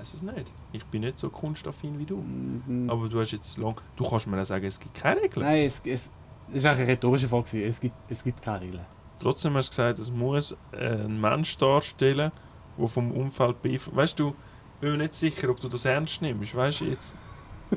[0.00, 0.50] Ich weiß es nicht.
[0.72, 2.16] Ich bin nicht so kunstaffin wie du.
[2.16, 2.88] Mhm.
[2.88, 3.78] Aber du hast jetzt lang.
[3.96, 5.44] Du kannst mir auch sagen, es gibt keine Regeln.
[5.44, 6.08] Nein, es, es,
[6.48, 7.62] es ist eine rhetorische Frage.
[7.62, 8.86] Es gibt, es gibt keine Regeln.
[9.18, 12.32] Trotzdem hast du gesagt, es muss ein Mensch darstellen,
[12.78, 13.94] der vom Umfeld beeinflusst.
[13.94, 16.54] Weißt du, ich bin mir nicht sicher, ob du das ernst nimmst.
[16.54, 17.18] Weißt du, jetzt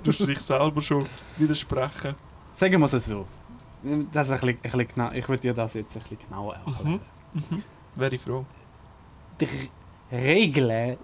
[0.02, 1.06] tust du dich selber schon
[1.36, 2.16] widersprechen.
[2.56, 3.28] Sagen wir es so.
[4.14, 6.56] Das ist ein bisschen, ein bisschen genau, ich würde dir das jetzt ein bisschen genauer
[6.56, 7.02] erklären.
[7.34, 7.64] Mhm.
[7.98, 8.46] Wäre ich froh.
[9.42, 9.70] Die
[10.10, 10.98] Regeln,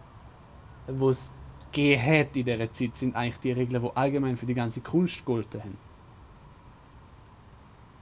[0.92, 1.32] die es
[1.72, 5.62] hat in dieser Zeit, sind eigentlich die Regeln, die allgemein für die ganze Kunst gegolten
[5.64, 5.78] haben.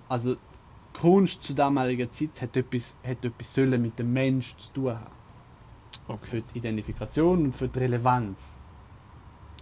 [0.10, 0.38] Also,
[0.94, 5.12] Kunst zu damaliger Zeit hat etwas, hat etwas sollen mit dem Mensch zu tun haben.
[6.08, 6.26] Okay.
[6.28, 8.58] Für die Identifikation und für die Relevanz.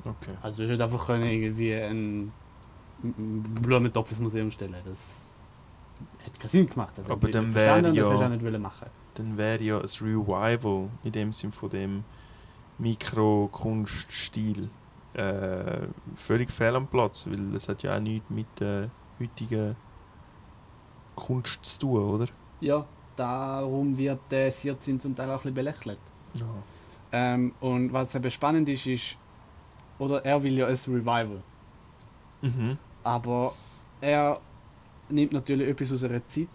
[0.05, 0.35] okay.
[0.41, 2.31] Also, hast nicht einfach können irgendwie ein
[3.01, 4.75] Blumentopf ins Museum stellen.
[4.85, 5.31] Das
[6.23, 6.93] hat keinen Sinn gemacht.
[6.95, 8.87] Das Aber haben die dann wäre das ja- hast du auch nicht wollen machen.
[9.15, 12.03] Dann wäre ja ein Revival in dem Sinn von dem
[12.77, 14.69] Mikrokunststil
[15.13, 19.75] äh, völlig fehl am Platz, weil es hat ja auch nichts mit der heutigen
[21.15, 22.27] Kunst zu tun, oder?
[22.59, 25.99] Ja, darum wird der Sirzin zum Teil auch ein bisschen belächelt.
[26.33, 26.45] Ja.
[27.11, 29.17] Ähm, und was eben spannend ist, ist,
[29.99, 31.41] oder er will ja ein Revival,
[32.41, 32.77] Mhm.
[33.03, 33.55] aber
[34.01, 34.41] er
[35.09, 36.47] nimmt natürlich etwas aus einer Zeit,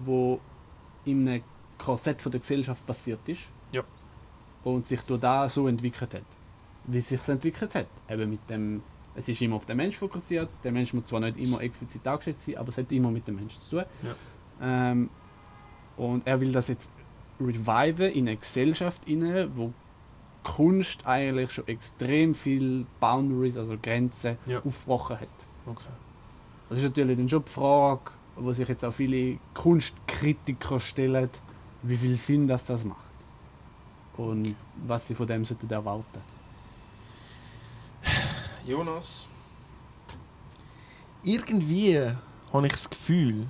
[0.00, 0.40] wo
[1.04, 1.42] in einem
[1.78, 3.42] Korsett von der Gesellschaft passiert ist.
[4.68, 4.74] Ja.
[4.74, 6.22] und sich durch das so entwickelt hat.
[6.86, 7.86] Wie sich entwickelt hat.
[8.08, 8.82] Eben mit dem,
[9.14, 10.48] es ist immer auf den Mensch fokussiert.
[10.64, 13.36] Der Mensch muss zwar nicht immer explizit dargestellt sein, aber es hat immer mit dem
[13.36, 13.84] Menschen zu tun.
[14.62, 15.10] Ähm,
[15.96, 16.90] und er will das jetzt
[17.40, 19.72] reviven in eine Gesellschaft inne, wo
[20.44, 24.58] Kunst eigentlich schon extrem viel Boundaries, also Grenzen, Ja.
[24.64, 25.28] aufgebrochen hat.
[25.66, 25.82] Okay.
[26.68, 31.28] Das ist natürlich dann schon die Frage, wo sich jetzt auch viele Kunstkritiker stellen,
[31.82, 33.07] wie viel Sinn das, das macht.
[34.18, 34.54] Und
[34.86, 36.20] was sie von dem sollten erwarten.
[38.66, 39.26] Jonas.
[41.22, 41.98] Irgendwie
[42.52, 43.46] habe ich das Gefühl,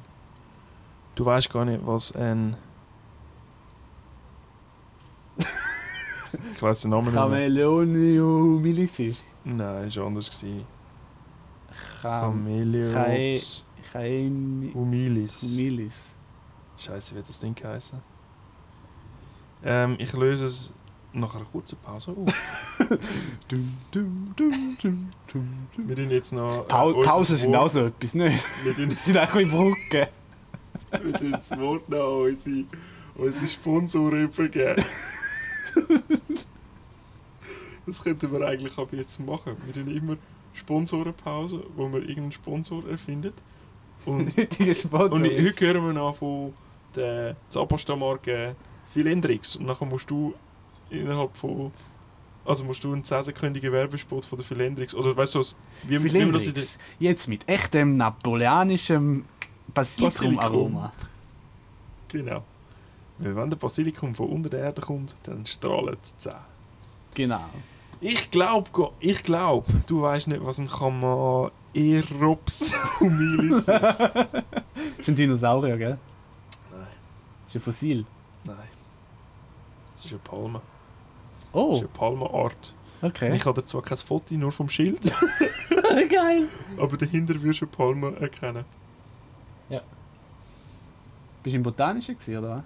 [1.15, 2.57] du weißt gar nicht, was ein.
[6.53, 7.17] ich weiß den Namen nicht
[8.63, 9.25] Milis ist.
[9.45, 10.31] Nein, war anders.
[10.31, 10.67] gewesen.
[12.03, 15.57] Cham Chameleops Chaim humilis.
[15.57, 15.95] Milis.
[16.77, 18.01] Scheiße, wie hat das Ding geheißen?
[19.65, 20.73] Ähm, ich löse es
[21.13, 22.79] nach einer kurzen Pause auf.
[23.49, 25.09] Dum, dum, dum.
[25.77, 26.69] Wir tun jetzt noch.
[26.69, 28.45] Pau äh, Pausen sind auch so etwas, nicht?
[28.65, 30.07] Wir tun sind auch ein bisschen Brücken.
[30.91, 32.65] Wir tun das Wort noch an unsere,
[33.17, 34.85] unsere Sponsoren übergeben.
[37.87, 39.57] Das könnten wir eigentlich ab jetzt machen.
[39.65, 40.17] Wir tun immer
[40.53, 43.35] Sponsorenpause, wo wir irgendeinen Sponsor erfindet.
[44.05, 45.13] Und, Sponsor.
[45.13, 46.53] und heute hören wir noch von
[46.95, 47.37] der
[48.89, 49.57] Zahnpasta-Marke Philendrix.
[49.57, 50.35] Und nachher musst du
[50.91, 51.71] innerhalb von.
[52.45, 54.95] Also musst du einen 10-sekündigen Werbespot von der Philendrix.
[54.95, 56.65] Oder weißt du, was- wie, wie man das in der.
[56.99, 59.25] Jetzt mit echtem napoleonischem
[59.75, 60.93] Basilikum-Aroma.
[62.09, 62.43] Genau.
[63.19, 66.37] Weil wenn der Basilikum von unter der Erde kommt, dann strahlen die Zähne.
[67.15, 67.45] Genau.
[68.01, 68.71] Ich glaube,
[69.01, 71.51] ich glaub, du weißt nicht, was ein Chamaerops
[73.01, 73.69] humilis ist.
[73.69, 74.01] Das
[74.99, 75.99] ist ein Dinosaurier, gell?
[76.71, 76.87] Nein,
[77.45, 78.07] Das ist ein Fossil.
[78.45, 78.57] Nein.
[79.93, 80.61] Das ist eine Palme.
[81.41, 82.75] Das Oh, ist eine Palmenart.
[83.01, 83.35] Okay.
[83.37, 85.03] Ich habe zwar kein Foto, nur vom Schild,
[86.11, 86.49] Geil.
[86.79, 88.65] aber dahinter wirst du eine Palme erkennen.
[91.41, 92.65] Bist du im Botanischen gewesen, oder?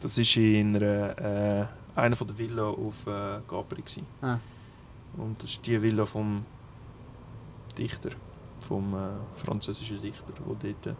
[0.00, 3.82] Das war in einer, äh, einer von der Villa auf äh, Capri.
[3.82, 4.06] gewesen.
[4.22, 4.38] Ah.
[5.16, 6.44] Und das ist die Villa vom
[7.76, 8.10] Dichter,
[8.60, 8.98] vom äh,
[9.34, 10.94] französischen Dichter, der dort äh,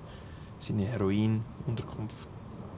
[0.59, 2.29] seine Heroin-Unterkunft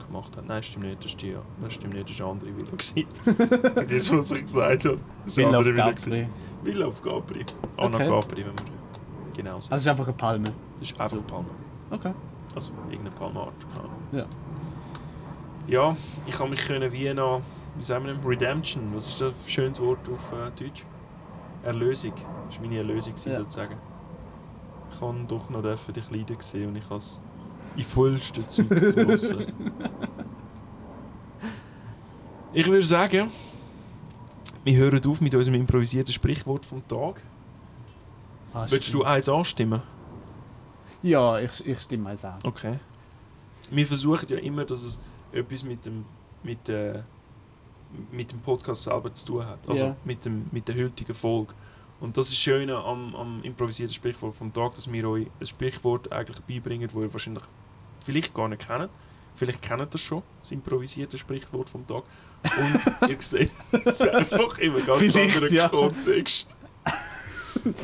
[0.07, 0.47] gemacht hat.
[0.47, 2.71] Nein, stimmt nicht, das, ist die, das stimmt nicht, das war eine andere Villa.
[3.89, 4.99] das, was ich gesagt habe.
[5.25, 5.75] Das war eine auf andere
[6.07, 6.29] Villa.
[6.63, 7.45] Villa auf Capri.
[7.77, 8.09] Anna Okay.
[8.09, 9.71] Capri, wenn man genau so.
[9.71, 10.53] Also es ist einfach eine Palme.
[10.79, 11.49] das ist einfach eine Palme.
[11.91, 12.13] Okay.
[12.55, 13.53] Also irgendeine Palmart.
[14.13, 14.25] Ja.
[15.69, 15.97] Ja,
[16.27, 17.43] ich habe mich können wie noch,
[17.77, 20.85] wie sagen wir denn, Redemption, was ist das für ein schönes Wort auf äh, Deutsch?
[21.65, 22.13] Erlösung.
[22.49, 23.35] Das war meine Erlösung Ja.
[23.35, 23.77] sozusagen.
[24.93, 27.21] Ich habe doch noch dürfen dich leiden sehen und ich habe es
[27.77, 29.47] in vollsten Zug genossen.
[32.53, 33.31] ich würde sagen,
[34.65, 37.23] wir hören auf mit unserem improvisierten Sprichwort vom Tag.
[38.53, 39.83] Ah, Willst du eins anstimmen?
[41.03, 42.39] Ja, ich, ich stimme eins an.
[42.43, 42.79] Okay.
[43.71, 45.01] Wir versuchen ja immer, dass es
[45.33, 46.05] etwas mit dem,
[46.43, 47.03] mit, äh,
[48.11, 49.59] mit dem Podcast selber zu tun hat.
[49.69, 49.97] Also Ja.
[50.05, 51.53] mit, dem, mit der heutigen Folge.
[52.01, 56.11] Und das ist schön am, am improvisierten Sprichwort vom Tag, dass wir euch ein Sprichwort
[56.13, 57.43] eigentlich beibringen, das ihr wahrscheinlich
[58.07, 58.89] vielleicht gar nicht kennt.
[59.35, 62.05] Vielleicht kennt das schon, das improvisierte Sprichwort vom Tag.
[62.59, 63.53] Und ihr seht
[63.85, 65.69] es einfach in einem ganz Vielleicht, anderen ja.
[65.69, 66.57] Kontext.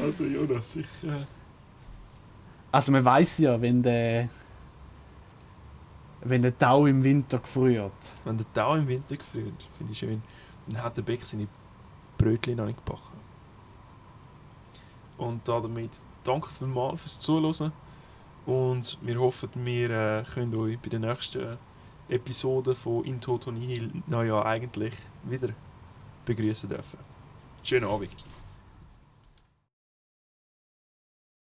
[0.03, 0.87] Also Jonas, ich...
[1.03, 1.27] Äh,
[2.71, 4.31] Also man weiß ja, wenn der
[6.25, 7.93] wenn der Tau im Winter gefriert.
[8.25, 10.23] Wenn der Tau im Winter gefriert, finde ich schön,
[10.69, 11.49] dann hat der Beck seine
[12.17, 13.21] Brötchen noch nicht gebacken.
[15.19, 17.73] Und damit danke vielmals fürs Zuhören.
[18.47, 21.59] Und wir hoffen, wir äh, können euch bei der nächsten
[22.09, 24.95] Episode von In Toto Nihil, naja, eigentlich
[25.25, 25.51] wieder
[26.25, 26.99] begrüßen dürfen.
[27.63, 28.32] Schönen Abend.